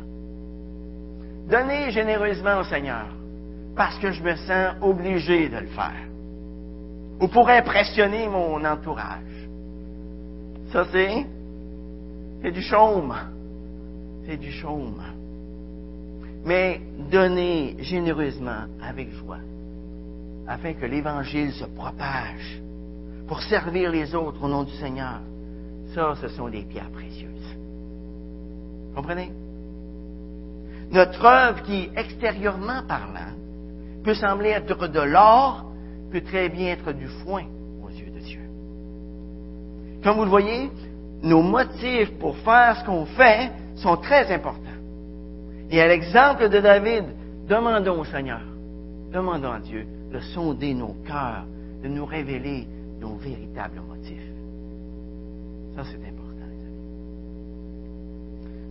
Donner 1.48 1.90
généreusement 1.90 2.58
au 2.60 2.64
Seigneur 2.64 3.06
parce 3.76 3.98
que 3.98 4.10
je 4.10 4.22
me 4.22 4.34
sens 4.34 4.74
obligé 4.80 5.48
de 5.48 5.58
le 5.58 5.66
faire. 5.68 6.06
Ou 7.20 7.28
pour 7.28 7.48
impressionner 7.48 8.26
mon 8.28 8.64
entourage. 8.64 9.48
Ça, 10.72 10.84
c'est, 10.90 11.24
c'est 12.42 12.50
du 12.50 12.62
chaume 12.62 13.14
c'est 14.26 14.36
du 14.36 14.50
chaume. 14.50 15.02
Mais 16.44 16.80
donnez 17.10 17.76
généreusement 17.80 18.64
avec 18.82 19.12
joie, 19.12 19.38
afin 20.46 20.74
que 20.74 20.84
l'Évangile 20.86 21.52
se 21.52 21.64
propage, 21.64 22.60
pour 23.26 23.42
servir 23.42 23.90
les 23.90 24.14
autres 24.14 24.42
au 24.42 24.48
nom 24.48 24.64
du 24.64 24.72
Seigneur. 24.72 25.20
Ça, 25.94 26.14
ce 26.20 26.28
sont 26.28 26.48
des 26.48 26.62
pierres 26.62 26.90
précieuses. 26.90 27.56
Comprenez? 28.94 29.32
Notre 30.90 31.24
œuvre 31.24 31.62
qui, 31.62 31.90
extérieurement 31.96 32.82
parlant, 32.86 33.34
peut 34.04 34.14
sembler 34.14 34.50
être 34.50 34.86
de 34.86 35.00
l'or, 35.00 35.64
peut 36.12 36.20
très 36.20 36.48
bien 36.48 36.68
être 36.68 36.92
du 36.92 37.08
foin 37.08 37.44
aux 37.82 37.90
yeux 37.90 38.10
de 38.14 38.20
Dieu. 38.20 38.40
Comme 40.04 40.18
vous 40.18 40.24
le 40.24 40.30
voyez, 40.30 40.70
nos 41.22 41.42
motifs 41.42 42.12
pour 42.18 42.36
faire 42.38 42.76
ce 42.78 42.84
qu'on 42.84 43.06
fait 43.06 43.50
sont 43.76 43.96
très 43.96 44.32
importants. 44.32 44.62
Et 45.70 45.80
à 45.80 45.88
l'exemple 45.88 46.48
de 46.48 46.60
David, 46.60 47.04
demandons 47.48 48.00
au 48.00 48.04
Seigneur, 48.04 48.40
demandons 49.12 49.52
à 49.52 49.60
Dieu 49.60 49.86
de 50.12 50.20
sonder 50.20 50.74
nos 50.74 50.94
cœurs, 51.06 51.44
de 51.82 51.88
nous 51.88 52.04
révéler 52.04 52.66
nos 53.00 53.16
véritables 53.16 53.80
motifs. 53.86 54.30
Ça, 55.74 55.82
c'est 55.84 55.98
important, 56.08 56.46
les 56.48 56.66
amis. 56.66 56.80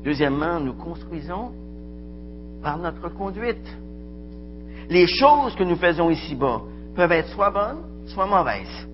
Deuxièmement, 0.03 0.59
nous 0.59 0.73
construisons 0.73 1.51
par 2.63 2.77
notre 2.77 3.09
conduite. 3.09 3.77
Les 4.89 5.07
choses 5.07 5.55
que 5.55 5.63
nous 5.63 5.75
faisons 5.75 6.09
ici-bas 6.09 6.61
peuvent 6.95 7.11
être 7.11 7.29
soit 7.29 7.51
bonnes, 7.51 7.83
soit 8.07 8.25
mauvaises. 8.25 8.87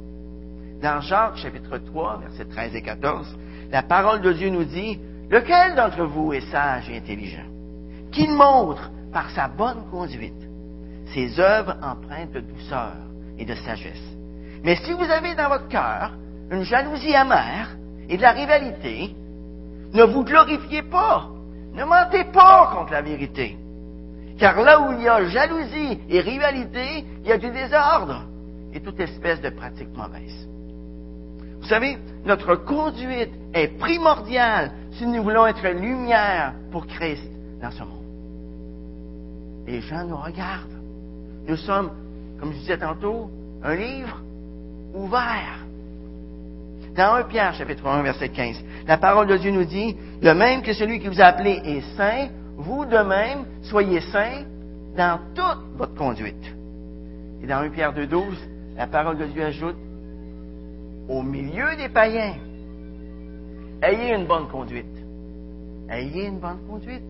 Dans 0.82 1.00
Jacques 1.00 1.38
chapitre 1.38 1.78
3, 1.78 2.20
versets 2.20 2.46
13 2.46 2.76
et 2.76 2.82
14, 2.82 3.38
la 3.72 3.84
parole 3.84 4.22
de 4.22 4.34
Dieu 4.34 4.50
nous 4.50 4.64
dit, 4.64 5.00
Lequel 5.32 5.76
d'entre 5.76 6.04
vous 6.04 6.34
est 6.34 6.52
sage 6.52 6.90
et 6.90 6.98
intelligent 6.98 7.48
Qu'il 8.12 8.34
montre 8.34 8.92
par 9.14 9.30
sa 9.32 9.48
bonne 9.48 9.90
conduite 9.90 10.34
ses 11.14 11.40
œuvres 11.40 11.78
empreintes 11.82 12.32
de 12.32 12.42
douceur 12.42 12.94
et 13.38 13.46
de 13.46 13.56
sagesse? 13.56 14.18
Mais 14.64 14.76
si 14.76 14.92
vous 14.92 15.10
avez 15.10 15.34
dans 15.36 15.48
votre 15.48 15.70
cœur 15.70 16.12
une 16.52 16.64
jalousie 16.64 17.16
amère 17.16 17.78
et 18.10 18.18
de 18.18 18.22
la 18.22 18.32
rivalité, 18.32 19.16
ne 19.94 20.04
vous 20.04 20.26
glorifiez 20.26 20.84
pas, 20.84 21.30
ne 21.74 21.86
mentez 21.86 22.26
pas 22.26 22.70
contre 22.76 22.92
la 22.92 23.02
vérité. 23.02 23.58
Car 24.38 24.62
là 24.62 24.82
où 24.82 24.94
il 24.94 25.02
y 25.02 25.08
a 25.08 25.24
jalousie 25.26 26.00
et 26.10 26.20
rivalité, 26.20 27.06
il 27.24 27.30
y 27.30 27.32
a 27.32 27.38
du 27.38 27.50
désordre 27.52 28.26
et 28.74 28.82
toute 28.82 29.00
espèce 29.00 29.40
de 29.40 29.50
pratique 29.50 29.96
mauvaise. 29.96 30.48
Vous 31.62 31.68
savez, 31.68 31.98
notre 32.26 32.56
conduite 32.56 33.32
est 33.54 33.78
primordiale 33.78 34.72
si 35.02 35.08
nous 35.08 35.24
voulons 35.24 35.48
être 35.48 35.68
lumière 35.68 36.54
pour 36.72 36.86
Christ 36.86 37.28
dans 37.60 37.72
ce 37.72 37.82
monde. 37.82 38.06
Les 39.66 39.82
gens 39.82 40.04
nous 40.04 40.16
regardent. 40.16 40.80
Nous 41.48 41.56
sommes, 41.56 41.90
comme 42.40 42.54
je 42.54 42.60
disais 42.60 42.78
tantôt, 42.78 43.32
un 43.64 43.74
livre 43.74 44.22
ouvert. 44.94 45.66
Dans 46.96 47.16
1 47.16 47.24
Pierre, 47.24 47.56
chapitre 47.56 47.88
1, 47.88 48.04
verset 48.04 48.30
15, 48.30 48.64
la 48.86 48.98
parole 49.00 49.26
de 49.26 49.38
Dieu 49.38 49.50
nous 49.50 49.66
dit, 49.66 49.98
de 50.22 50.32
même 50.34 50.62
que 50.62 50.74
celui 50.74 51.00
qui 51.00 51.08
vous 51.08 51.20
a 51.20 51.26
appelé 51.26 51.60
est 51.66 51.98
saint, 51.98 52.28
vous 52.58 52.86
de 52.86 53.00
même 53.00 53.46
soyez 53.64 54.02
saints 54.02 54.44
dans 54.96 55.20
toute 55.34 55.78
votre 55.78 55.96
conduite. 55.96 56.46
Et 57.42 57.48
dans 57.48 57.58
1 57.58 57.70
Pierre 57.72 57.94
2, 57.94 58.06
12, 58.06 58.24
la 58.78 58.86
parole 58.86 59.18
de 59.18 59.26
Dieu 59.26 59.44
ajoute, 59.44 59.78
au 61.10 61.24
milieu 61.24 61.76
des 61.76 61.90
païens, 61.90 62.36
ayez 63.82 64.16
une 64.16 64.26
bonne 64.26 64.48
conduite. 64.48 64.86
Ayez 65.90 66.28
une 66.28 66.40
bonne 66.40 66.60
conduite. 66.68 67.02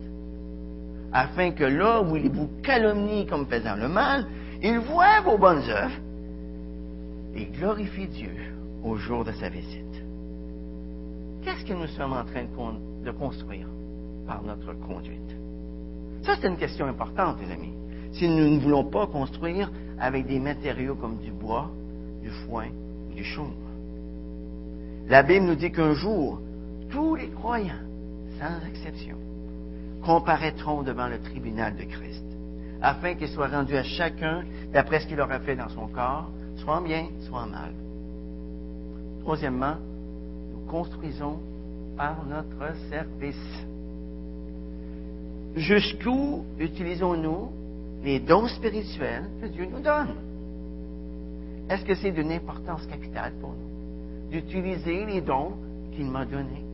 Afin 1.14 1.52
que 1.52 1.64
là 1.64 2.02
où 2.02 2.16
il 2.16 2.30
vous 2.30 2.50
calomnie 2.64 3.26
comme 3.26 3.46
faisant 3.46 3.76
le 3.76 3.88
mal, 3.88 4.26
il 4.62 4.80
voit 4.80 5.22
vos 5.22 5.38
bonnes 5.38 5.64
œuvres 5.70 6.00
et 7.36 7.46
glorifie 7.46 8.08
Dieu 8.08 8.32
au 8.84 8.96
jour 8.96 9.24
de 9.24 9.32
sa 9.34 9.50
visite. 9.50 10.04
Qu'est-ce 11.44 11.66
que 11.66 11.74
nous 11.74 11.88
sommes 11.88 12.14
en 12.14 12.24
train 12.24 12.46
de 13.04 13.12
construire 13.12 13.68
par 14.28 14.44
notre 14.44 14.74
conduite? 14.74 15.36
Ça, 16.24 16.36
c'est 16.40 16.48
une 16.48 16.58
question 16.58 16.86
importante, 16.86 17.38
les 17.42 17.52
amis. 17.52 17.74
Si 18.14 18.28
nous 18.28 18.50
ne 18.50 18.60
voulons 18.60 18.84
pas 18.84 19.08
construire 19.08 19.72
avec 20.00 20.28
des 20.28 20.40
matériaux 20.40 20.96
comme 20.96 21.18
du 21.18 21.32
bois, 21.32 21.72
du 22.22 22.30
foin, 22.30 22.68
du 23.16 23.24
chaume. 23.24 23.54
La 25.08 25.24
Bible 25.24 25.46
nous 25.46 25.56
dit 25.56 25.72
qu'un 25.72 25.94
jour, 25.94 26.40
tous 26.92 27.16
les 27.16 27.30
croyants, 27.30 27.88
sans 28.40 28.68
exception, 28.68 29.18
comparaîtront 30.04 30.84
devant 30.84 31.08
le 31.08 31.20
tribunal 31.20 31.76
de 31.76 31.84
Christ, 31.84 32.26
afin 32.82 33.16
qu'il 33.16 33.30
soit 33.30 33.48
rendu 33.48 33.76
à 33.76 33.84
chacun 33.84 34.44
d'après 34.74 35.00
ce 35.00 35.08
qu'il 35.08 35.20
aura 35.20 35.40
fait 35.40 35.56
dans 35.56 35.70
son 35.70 35.88
corps, 35.88 36.30
soit 36.58 36.78
en 36.78 36.82
bien, 36.82 37.08
soit 37.22 37.42
en 37.42 37.48
mal. 37.48 37.72
Troisièmement, 39.22 39.76
nous 40.52 40.66
construisons 40.70 41.40
par 41.96 42.26
notre 42.26 42.76
service. 42.90 43.66
Jusqu'où 45.56 46.44
utilisons-nous 46.60 47.50
les 48.04 48.20
dons 48.20 48.48
spirituels 48.48 49.30
que 49.42 49.48
Dieu 49.48 49.68
nous 49.72 49.82
donne? 49.82 50.16
Est-ce 51.70 51.86
que 51.86 51.96
c'est 51.96 52.12
d'une 52.12 52.32
importance 52.32 52.86
capitale 52.88 53.34
pour 53.40 53.52
nous 53.52 54.30
d'utiliser 54.32 55.06
les 55.06 55.22
dons 55.22 55.54
qu'il 55.94 56.06
m'a 56.06 56.26
donnés? 56.26 56.71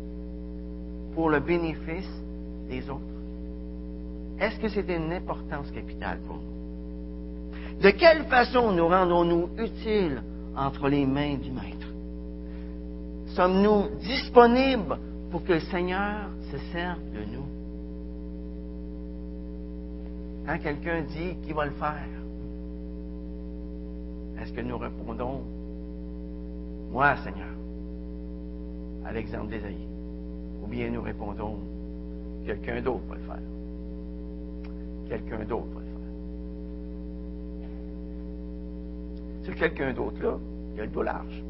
Pour 1.18 1.32
le 1.32 1.40
bénéfice 1.40 2.08
des 2.70 2.88
autres? 2.92 3.02
Est-ce 4.40 4.60
que 4.60 4.70
c'est 4.70 4.84
d'une 4.84 5.12
importance 5.12 5.72
capitale 5.72 6.20
pour 6.28 6.36
nous? 6.36 7.82
De 7.82 7.90
quelle 7.90 8.26
façon 8.26 8.72
nous 8.72 8.88
rendons-nous 8.88 9.50
utiles 9.58 10.22
entre 10.56 10.88
les 10.88 11.08
mains 11.08 11.38
du 11.38 11.50
Maître? 11.50 11.88
Sommes-nous 13.34 13.98
disponibles 14.00 15.00
pour 15.32 15.44
que 15.44 15.54
le 15.54 15.60
Seigneur 15.62 16.30
se 16.52 16.58
serve 16.72 17.00
de 17.12 17.24
nous? 17.34 17.46
Quand 20.46 20.60
quelqu'un 20.60 21.02
dit 21.02 21.36
qu'il 21.44 21.56
va 21.56 21.66
le 21.66 21.72
faire, 21.72 22.10
est-ce 24.40 24.54
que 24.54 24.62
nous 24.62 24.78
répondons, 24.78 25.42
moi, 26.92 27.16
Seigneur, 27.24 27.56
à 29.04 29.12
l'exemple 29.12 29.48
d'Ésaïe, 29.48 29.87
ou 30.64 30.68
bien 30.68 30.90
nous 30.90 31.02
répondons, 31.02 31.58
quelqu'un 32.46 32.82
d'autre 32.82 33.06
va 33.08 33.16
le 33.16 33.22
faire? 33.22 33.40
Quelqu'un 35.10 35.46
d'autre 35.46 35.68
va 35.74 35.80
le 35.80 35.86
faire. 35.86 35.94
Ce 39.44 39.52
quelqu'un 39.52 39.94
d'autre, 39.94 40.22
là, 40.22 40.38
il 40.76 40.82
a 40.82 40.86
le 40.86 40.92
dos 40.92 41.04
large. 41.04 41.44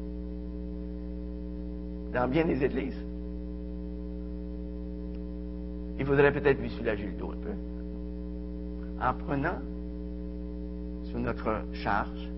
Dans 2.12 2.28
bien 2.28 2.44
des 2.44 2.64
églises, 2.64 3.04
il 5.98 6.06
faudrait 6.06 6.32
peut-être 6.32 6.60
lui 6.60 6.70
soulager 6.70 7.06
le 7.06 7.18
dos 7.18 7.32
un 7.32 7.36
peu. 7.36 7.52
En 9.00 9.14
prenant 9.14 9.58
sur 11.04 11.18
notre 11.18 11.62
charge 11.72 12.28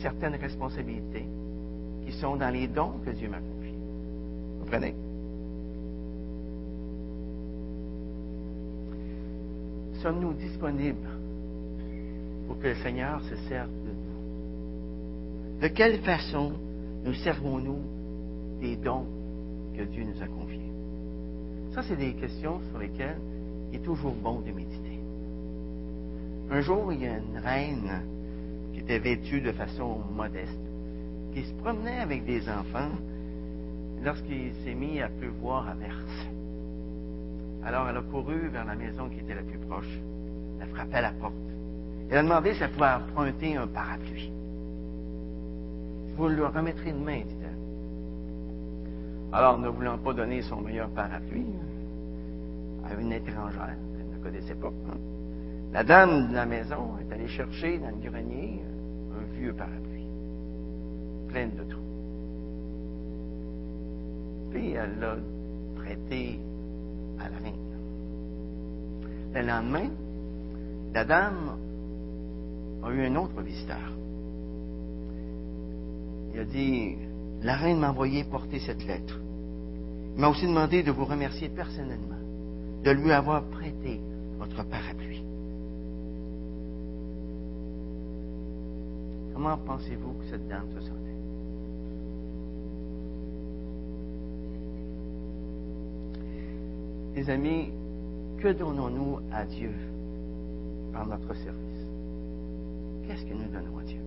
certaines 0.00 0.36
responsabilités 0.36 1.26
qui 2.04 2.12
sont 2.12 2.36
dans 2.36 2.50
les 2.50 2.66
dons 2.68 2.92
que 3.04 3.10
Dieu 3.10 3.28
m'a. 3.28 3.38
Vous 3.38 3.49
comprenez? 4.70 4.94
Sommes-nous 10.02 10.32
disponibles 10.34 11.08
pour 12.46 12.58
que 12.58 12.68
le 12.68 12.74
Seigneur 12.76 13.20
se 13.22 13.36
serve 13.48 13.70
de 13.84 13.90
nous? 13.90 15.60
De 15.60 15.68
quelle 15.68 15.98
façon 15.98 16.52
nous 17.04 17.14
servons-nous 17.14 17.80
des 18.60 18.76
dons 18.76 19.06
que 19.76 19.82
Dieu 19.82 20.04
nous 20.04 20.22
a 20.22 20.26
confiés? 20.26 20.60
Ça, 21.74 21.82
c'est 21.82 21.96
des 21.96 22.14
questions 22.14 22.60
sur 22.70 22.78
lesquelles 22.78 23.18
il 23.72 23.76
est 23.76 23.82
toujours 23.82 24.14
bon 24.14 24.40
de 24.40 24.52
méditer. 24.52 25.00
Un 26.50 26.60
jour, 26.60 26.92
il 26.92 27.02
y 27.02 27.06
a 27.06 27.18
une 27.18 27.38
reine 27.38 28.02
qui 28.72 28.80
était 28.80 28.98
vêtue 28.98 29.40
de 29.40 29.52
façon 29.52 29.98
modeste, 30.14 30.58
qui 31.32 31.44
se 31.44 31.52
promenait 31.54 32.00
avec 32.00 32.24
des 32.24 32.48
enfants 32.48 32.90
lorsqu'il 34.02 34.52
s'est 34.64 34.74
mis 34.74 35.00
à 35.00 35.08
pleuvoir 35.08 35.68
à 35.68 35.74
verse. 35.74 36.26
Alors 37.64 37.88
elle 37.88 37.96
a 37.96 38.02
couru 38.02 38.48
vers 38.48 38.64
la 38.64 38.74
maison 38.74 39.08
qui 39.08 39.20
était 39.20 39.34
la 39.34 39.42
plus 39.42 39.58
proche, 39.58 40.00
elle 40.56 40.62
a 40.62 40.66
frappé 40.66 40.94
à 40.94 41.00
la 41.02 41.12
porte. 41.12 41.34
Elle 42.10 42.18
a 42.18 42.22
demandé 42.22 42.54
si 42.54 42.62
elle 42.62 42.70
pouvait 42.70 42.86
emprunter 42.86 43.56
un 43.56 43.66
parapluie. 43.66 44.32
Vous 46.16 46.28
le 46.28 46.46
remettrez 46.46 46.92
demain, 46.92 47.20
dit-elle. 47.20 47.56
Alors, 49.32 49.58
ne 49.58 49.68
voulant 49.68 49.96
pas 49.96 50.12
donner 50.12 50.42
son 50.42 50.60
meilleur 50.60 50.88
parapluie 50.90 51.46
à 52.84 52.94
une 53.00 53.12
étrangère 53.12 53.76
qu'elle 53.96 54.18
ne 54.18 54.22
connaissait 54.22 54.56
pas, 54.56 54.68
hein, 54.68 54.96
la 55.72 55.84
dame 55.84 56.28
de 56.30 56.34
la 56.34 56.46
maison 56.46 56.96
est 57.00 57.12
allée 57.14 57.28
chercher 57.28 57.78
dans 57.78 57.90
le 57.90 58.10
grenier 58.10 58.60
un 59.16 59.38
vieux 59.38 59.52
parapluie, 59.52 60.08
plein 61.28 61.46
de 61.46 61.70
trous. 61.70 61.79
Puis 64.50 64.72
elle 64.72 64.98
l'a 64.98 65.16
prêté 65.76 66.40
à 67.18 67.28
la 67.28 67.36
reine. 67.38 67.54
Le 69.34 69.42
lendemain, 69.42 69.90
la 70.92 71.04
dame 71.04 71.56
a 72.82 72.90
eu 72.90 73.06
un 73.06 73.16
autre 73.16 73.40
visiteur. 73.42 73.92
Il 76.34 76.40
a 76.40 76.44
dit, 76.44 76.96
la 77.42 77.56
reine 77.56 77.78
m'a 77.78 77.90
envoyé 77.90 78.24
porter 78.24 78.58
cette 78.58 78.84
lettre. 78.86 79.20
Il 80.14 80.20
m'a 80.20 80.28
aussi 80.28 80.46
demandé 80.46 80.82
de 80.82 80.90
vous 80.90 81.04
remercier 81.04 81.48
personnellement 81.48 82.16
de 82.82 82.90
lui 82.90 83.12
avoir 83.12 83.44
prêté 83.44 84.00
votre 84.38 84.64
parapluie. 84.64 85.22
Comment 89.34 89.56
pensez-vous 89.58 90.14
que 90.14 90.24
cette 90.30 90.48
dame 90.48 90.66
se 90.74 90.80
sentait? 90.80 91.09
Les 97.20 97.28
amis, 97.28 97.70
que 98.38 98.48
donnons-nous 98.48 99.18
à 99.30 99.44
Dieu 99.44 99.74
par 100.90 101.06
notre 101.06 101.34
service? 101.34 101.86
Qu'est-ce 103.06 103.26
que 103.26 103.34
nous 103.34 103.44
donnons 103.44 103.78
à 103.78 103.82
Dieu? 103.82 104.00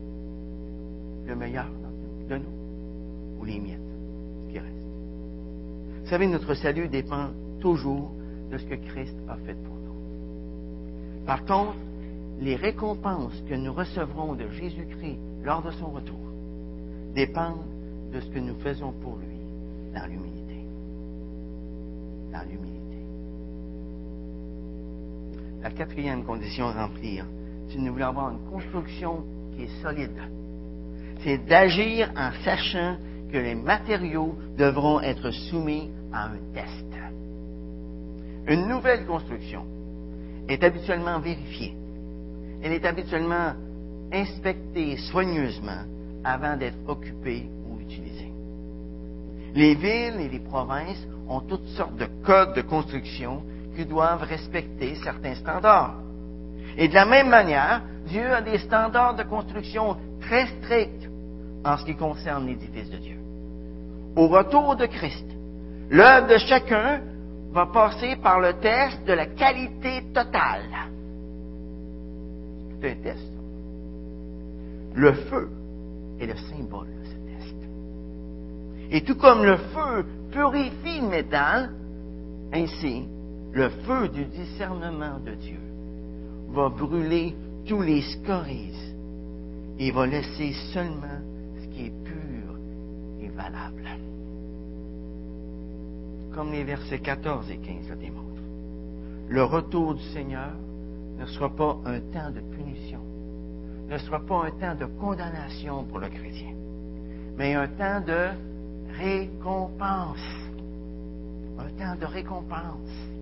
Le 1.27 1.35
meilleur 1.35 1.69
de 2.27 2.37
nous 2.37 3.39
ou 3.39 3.45
les 3.45 3.59
miettes, 3.59 3.77
qui 4.49 4.57
reste? 4.57 4.87
Vous 6.01 6.07
savez, 6.07 6.25
notre 6.25 6.55
salut 6.55 6.87
dépend 6.87 7.27
toujours 7.59 8.09
de 8.51 8.57
ce 8.57 8.65
que 8.65 8.73
Christ 8.73 9.15
a 9.29 9.35
fait 9.35 9.61
pour 9.63 9.75
nous. 9.75 11.23
Par 11.27 11.45
contre, 11.45 11.77
les 12.39 12.55
récompenses 12.55 13.43
que 13.47 13.53
nous 13.53 13.73
recevrons 13.73 14.33
de 14.33 14.49
Jésus-Christ 14.49 15.19
lors 15.43 15.61
de 15.61 15.69
son 15.69 15.91
retour 15.91 16.17
dépendent 17.13 17.67
de 18.11 18.19
ce 18.19 18.29
que 18.31 18.39
nous 18.39 18.55
faisons 18.55 18.91
pour 18.91 19.17
lui 19.17 19.37
dans 19.93 20.07
l'humilité. 20.07 20.65
Dans 22.31 22.49
l'humilité. 22.49 22.82
La 25.63 25.71
quatrième 25.71 26.25
condition 26.25 26.67
à 26.67 26.73
remplir, 26.73 27.25
si 27.69 27.79
nous 27.79 27.93
voulons 27.93 28.07
avoir 28.07 28.31
une 28.31 28.51
construction 28.51 29.23
qui 29.55 29.63
est 29.63 29.81
solide, 29.81 30.21
c'est 31.23 31.37
d'agir 31.37 32.11
en 32.17 32.31
sachant 32.43 32.97
que 33.31 33.37
les 33.37 33.55
matériaux 33.55 34.35
devront 34.57 34.99
être 34.99 35.31
soumis 35.31 35.89
à 36.11 36.25
un 36.25 36.37
test. 36.53 36.85
Une 38.45 38.67
nouvelle 38.67 39.05
construction 39.05 39.65
est 40.49 40.61
habituellement 40.65 41.19
vérifiée. 41.19 41.73
Elle 42.61 42.73
est 42.73 42.85
habituellement 42.85 43.53
inspectée 44.11 44.97
soigneusement 44.97 45.85
avant 46.25 46.57
d'être 46.57 46.77
occupée 46.87 47.49
ou 47.69 47.79
utilisée. 47.79 48.33
Les 49.55 49.75
villes 49.75 50.19
et 50.19 50.29
les 50.29 50.39
provinces 50.39 51.07
ont 51.29 51.39
toutes 51.39 51.67
sortes 51.67 51.95
de 51.95 52.07
codes 52.25 52.53
de 52.53 52.61
construction 52.61 53.43
qui 53.75 53.85
doivent 53.85 54.23
respecter 54.23 54.95
certains 54.95 55.35
standards. 55.35 55.95
Et 56.77 56.87
de 56.87 56.93
la 56.93 57.05
même 57.05 57.29
manière, 57.29 57.81
Dieu 58.07 58.33
a 58.33 58.41
des 58.41 58.57
standards 58.59 59.15
de 59.15 59.23
construction 59.23 59.97
très 60.21 60.47
stricts 60.47 61.09
en 61.63 61.77
ce 61.77 61.85
qui 61.85 61.95
concerne 61.95 62.47
l'édifice 62.47 62.89
de 62.89 62.97
Dieu. 62.97 63.17
Au 64.15 64.27
retour 64.27 64.75
de 64.75 64.85
Christ, 64.85 65.25
l'œuvre 65.89 66.27
de 66.27 66.37
chacun 66.37 67.01
va 67.51 67.67
passer 67.67 68.15
par 68.17 68.39
le 68.39 68.53
test 68.53 69.05
de 69.05 69.13
la 69.13 69.27
qualité 69.27 70.03
totale. 70.13 70.69
C'est 72.81 72.91
un 72.91 72.95
test. 72.95 73.31
Le 74.95 75.13
feu 75.13 75.49
est 76.19 76.25
le 76.25 76.35
symbole 76.35 76.87
de 76.87 77.05
ce 77.05 77.13
test. 77.13 77.55
Et 78.91 79.01
tout 79.01 79.15
comme 79.15 79.43
le 79.43 79.57
feu 79.57 80.05
purifie 80.31 81.01
le 81.01 81.07
métal, 81.07 81.71
ainsi, 82.53 83.07
le 83.53 83.69
feu 83.69 84.09
du 84.09 84.25
discernement 84.25 85.19
de 85.23 85.35
Dieu 85.35 85.59
va 86.49 86.69
brûler 86.69 87.35
tous 87.67 87.81
les 87.81 88.01
scories 88.01 88.95
et 89.77 89.91
va 89.91 90.07
laisser 90.07 90.53
seulement 90.73 91.21
ce 91.61 91.67
qui 91.67 91.85
est 91.85 92.03
pur 92.03 92.57
et 93.21 93.29
valable. 93.29 93.87
Comme 96.33 96.51
les 96.51 96.63
versets 96.63 96.99
14 96.99 97.51
et 97.51 97.57
15 97.57 97.89
le 97.89 97.95
démontrent. 97.95 98.23
Le 99.29 99.43
retour 99.43 99.95
du 99.95 100.03
Seigneur 100.13 100.51
ne 101.19 101.25
sera 101.27 101.49
pas 101.49 101.77
un 101.85 101.99
temps 101.99 102.31
de 102.31 102.41
punition, 102.55 103.01
ne 103.87 103.97
sera 103.99 104.19
pas 104.19 104.45
un 104.47 104.51
temps 104.51 104.75
de 104.75 104.85
condamnation 104.99 105.83
pour 105.83 105.99
le 105.99 106.09
chrétien, 106.09 106.55
mais 107.37 107.53
un 107.53 107.67
temps 107.67 108.01
de 108.01 108.29
récompense. 108.97 110.17
Un 111.59 111.69
temps 111.77 111.95
de 111.99 112.05
récompense. 112.05 113.12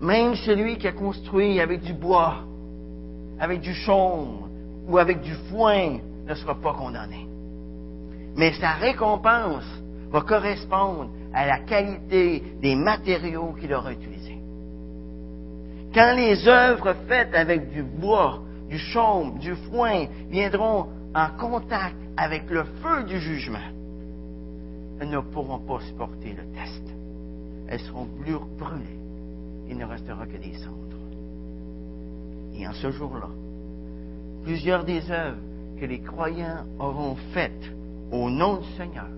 Même 0.00 0.34
celui 0.36 0.76
qui 0.78 0.88
a 0.88 0.92
construit 0.92 1.60
avec 1.60 1.82
du 1.82 1.92
bois, 1.92 2.44
avec 3.38 3.60
du 3.60 3.74
chaume 3.74 4.50
ou 4.88 4.98
avec 4.98 5.20
du 5.22 5.34
foin 5.50 5.98
ne 6.26 6.34
sera 6.34 6.54
pas 6.54 6.74
condamné. 6.74 7.26
Mais 8.36 8.52
sa 8.54 8.72
récompense 8.72 9.64
va 10.10 10.20
correspondre 10.22 11.10
à 11.32 11.46
la 11.46 11.58
qualité 11.60 12.42
des 12.60 12.74
matériaux 12.76 13.54
qu'il 13.60 13.72
aura 13.72 13.92
utilisés. 13.92 14.38
Quand 15.92 16.14
les 16.16 16.46
œuvres 16.48 16.94
faites 17.06 17.34
avec 17.34 17.70
du 17.70 17.82
bois, 17.82 18.40
du 18.68 18.78
chaume, 18.78 19.38
du 19.38 19.54
foin 19.54 20.06
viendront 20.28 20.86
en 21.14 21.28
contact 21.38 21.96
avec 22.16 22.50
le 22.50 22.64
feu 22.64 23.04
du 23.04 23.20
jugement, 23.20 23.58
elles 25.00 25.10
ne 25.10 25.20
pourront 25.20 25.60
pas 25.60 25.80
supporter 25.80 26.30
le 26.30 26.44
test. 26.52 26.82
Elles 27.68 27.80
seront 27.80 28.06
brûlées 28.18 29.03
il 29.68 29.76
ne 29.76 29.84
restera 29.84 30.26
que 30.26 30.36
des 30.36 30.54
cendres. 30.54 30.84
Et 32.56 32.66
en 32.66 32.72
ce 32.72 32.90
jour-là, 32.90 33.28
plusieurs 34.44 34.84
des 34.84 35.10
œuvres 35.10 35.38
que 35.80 35.86
les 35.86 36.00
croyants 36.00 36.64
auront 36.78 37.16
faites 37.32 37.72
au 38.12 38.30
nom 38.30 38.58
du 38.58 38.68
Seigneur 38.76 39.08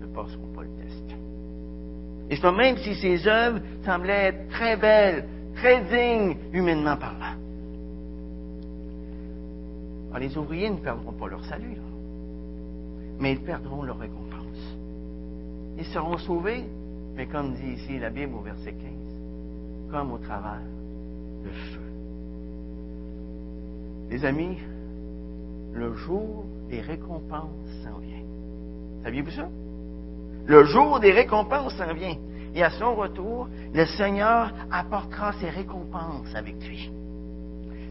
ne 0.00 0.06
passeront 0.06 0.52
pas 0.54 0.62
le 0.62 0.70
test. 0.70 1.16
Et 2.30 2.36
ce 2.36 2.46
même 2.46 2.76
si 2.78 2.94
ces 2.94 3.26
œuvres 3.26 3.60
semblaient 3.84 4.28
être 4.28 4.48
très 4.48 4.76
belles, 4.76 5.26
très 5.56 5.82
dignes, 5.84 6.36
humainement 6.52 6.96
parlant. 6.96 7.36
Alors, 10.10 10.18
les 10.18 10.36
ouvriers 10.36 10.70
ne 10.70 10.76
perdront 10.76 11.12
pas 11.12 11.28
leur 11.28 11.44
salut, 11.46 11.76
mais 13.18 13.32
ils 13.32 13.40
perdront 13.40 13.82
leur 13.82 13.98
récompense. 13.98 14.76
Ils 15.78 15.86
seront 15.86 16.18
sauvés, 16.18 16.64
mais 17.16 17.26
comme 17.26 17.54
dit 17.54 17.72
ici 17.72 17.98
la 17.98 18.10
Bible 18.10 18.34
au 18.34 18.40
verset 18.40 18.72
15, 18.72 19.11
comme 19.92 20.12
au 20.12 20.18
travers 20.18 20.62
le 21.44 21.50
feu. 21.50 21.80
Les 24.10 24.24
amis, 24.24 24.56
le 25.74 25.94
jour 25.94 26.46
des 26.70 26.80
récompenses 26.80 27.68
s'en 27.84 27.98
vient. 27.98 28.24
Saviez-vous 29.04 29.30
ça? 29.30 29.48
Le 30.46 30.64
jour 30.64 30.98
des 30.98 31.12
récompenses 31.12 31.76
s'en 31.76 31.92
vient. 31.92 32.16
Et 32.54 32.62
à 32.62 32.70
son 32.70 32.94
retour, 32.94 33.48
le 33.72 33.84
Seigneur 33.84 34.52
apportera 34.70 35.32
ses 35.34 35.50
récompenses 35.50 36.34
avec 36.34 36.54
lui. 36.66 36.90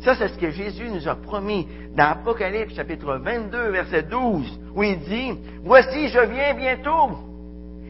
Ça, 0.03 0.15
c'est 0.15 0.29
ce 0.29 0.37
que 0.37 0.49
Jésus 0.49 0.89
nous 0.89 1.07
a 1.07 1.15
promis 1.15 1.67
dans 1.95 2.11
Apocalypse 2.11 2.73
chapitre 2.73 3.15
22, 3.17 3.69
verset 3.69 4.03
12, 4.03 4.59
où 4.75 4.83
il 4.83 4.99
dit, 4.99 5.37
Voici, 5.63 6.09
je 6.09 6.19
viens 6.19 6.55
bientôt, 6.55 7.17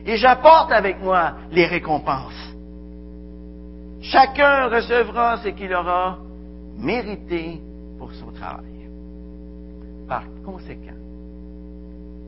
et 0.06 0.18
j'apporte 0.18 0.74
avec 0.74 1.02
moi 1.02 1.34
les 1.52 1.66
récompenses. 1.66 2.51
Chacun 4.02 4.68
recevra 4.68 5.38
ce 5.38 5.50
qu'il 5.50 5.74
aura 5.74 6.18
mérité 6.78 7.62
pour 8.00 8.12
son 8.14 8.32
travail. 8.32 8.66
Par 10.08 10.24
conséquent, 10.44 10.98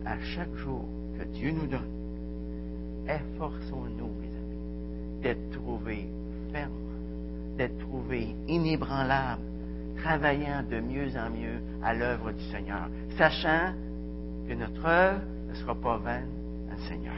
à 0.05 0.19
chaque 0.19 0.53
jour 0.55 0.85
que 1.17 1.25
Dieu 1.25 1.51
nous 1.51 1.67
donne, 1.67 3.07
efforçons-nous, 3.07 4.11
mes 4.21 4.27
amis, 4.27 5.21
d'être 5.21 5.51
trouvés 5.51 6.07
fermes, 6.51 6.71
d'être 7.57 7.77
trouvés 7.79 8.35
inébranlables, 8.47 9.41
travaillant 9.97 10.63
de 10.69 10.79
mieux 10.79 11.09
en 11.17 11.29
mieux 11.31 11.59
à 11.83 11.93
l'œuvre 11.93 12.31
du 12.31 12.43
Seigneur, 12.51 12.87
sachant 13.17 13.73
que 14.47 14.53
notre 14.53 14.85
œuvre 14.85 15.21
ne 15.49 15.53
sera 15.55 15.75
pas 15.75 15.97
vaine 15.97 16.29
à 16.71 16.87
Seigneur. 16.87 17.13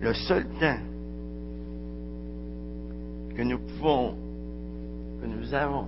Le 0.00 0.14
seul 0.14 0.46
temps 0.60 0.78
que 3.34 3.42
nous 3.42 3.58
pouvons, 3.58 4.14
que 5.20 5.26
nous 5.26 5.54
avons 5.54 5.86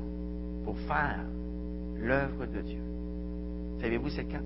pour 0.65 0.79
faire 0.81 1.21
l'œuvre 1.99 2.47
de 2.47 2.61
Dieu. 2.61 2.81
Savez-vous 3.81 4.11
c'est 4.11 4.25
quand? 4.25 4.45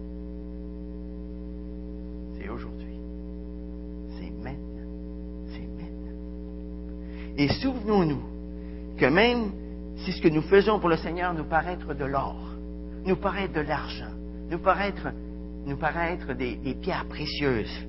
C'est 2.39 2.49
aujourd'hui. 2.49 2.97
C'est 4.19 4.31
maintenant. 4.31 4.91
C'est 5.49 5.67
maintenant. 5.67 6.17
Et 7.37 7.49
souvenons-nous 7.49 8.23
que 8.97 9.07
même 9.07 9.51
si 9.97 10.13
ce 10.13 10.21
que 10.21 10.29
nous 10.29 10.43
faisons 10.43 10.79
pour 10.81 10.89
le 10.89 10.97
Seigneur 10.97 11.35
nous 11.35 11.45
paraît 11.45 11.77
de 11.77 12.05
l'or, 12.05 12.37
nous 13.05 13.17
paraît 13.17 13.49
de 13.49 13.61
l'argent, 13.61 14.13
nous 14.51 14.59
paraît 14.59 14.95
nous 15.67 15.77
des 16.35 16.77
pierres 16.81 17.07
précieuses, 17.07 17.87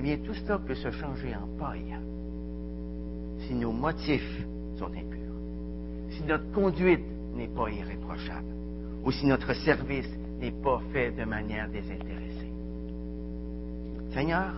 eh 0.00 0.02
bien, 0.02 0.16
tout 0.16 0.32
cela 0.32 0.58
peut 0.58 0.74
se 0.74 0.90
changer 0.92 1.34
en 1.36 1.46
paille 1.58 1.94
si 3.46 3.54
nos 3.54 3.70
motifs 3.70 4.46
sont 4.78 4.86
impurs, 4.86 5.36
si 6.12 6.22
notre 6.22 6.50
conduite 6.52 7.04
n'est 7.34 7.48
pas 7.48 7.68
irréprochable, 7.70 8.48
ou 9.04 9.12
si 9.12 9.26
notre 9.26 9.52
service 9.52 10.08
n'est 10.40 10.52
pas 10.52 10.80
fait 10.90 11.10
de 11.10 11.24
manière 11.24 11.68
désintéressée. 11.68 12.50
Seigneur, 14.14 14.54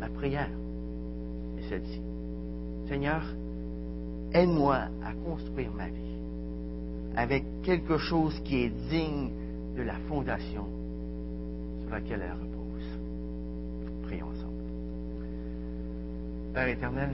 ma 0.00 0.08
prière 0.08 0.50
est 1.56 1.68
celle-ci. 1.68 2.00
Seigneur, 2.88 3.22
aide-moi 4.32 4.78
à 5.04 5.12
construire 5.24 5.72
ma 5.74 5.86
vie 5.86 6.16
avec 7.14 7.44
quelque 7.62 7.98
chose 7.98 8.34
qui 8.44 8.64
est 8.64 8.72
digne 8.90 9.30
de 9.76 9.82
la 9.82 9.94
fondation 10.08 10.66
sur 11.82 11.90
laquelle 11.90 12.22
elle 12.24 12.32
repose. 12.32 12.59
Père 16.52 16.68
éternel, 16.68 17.10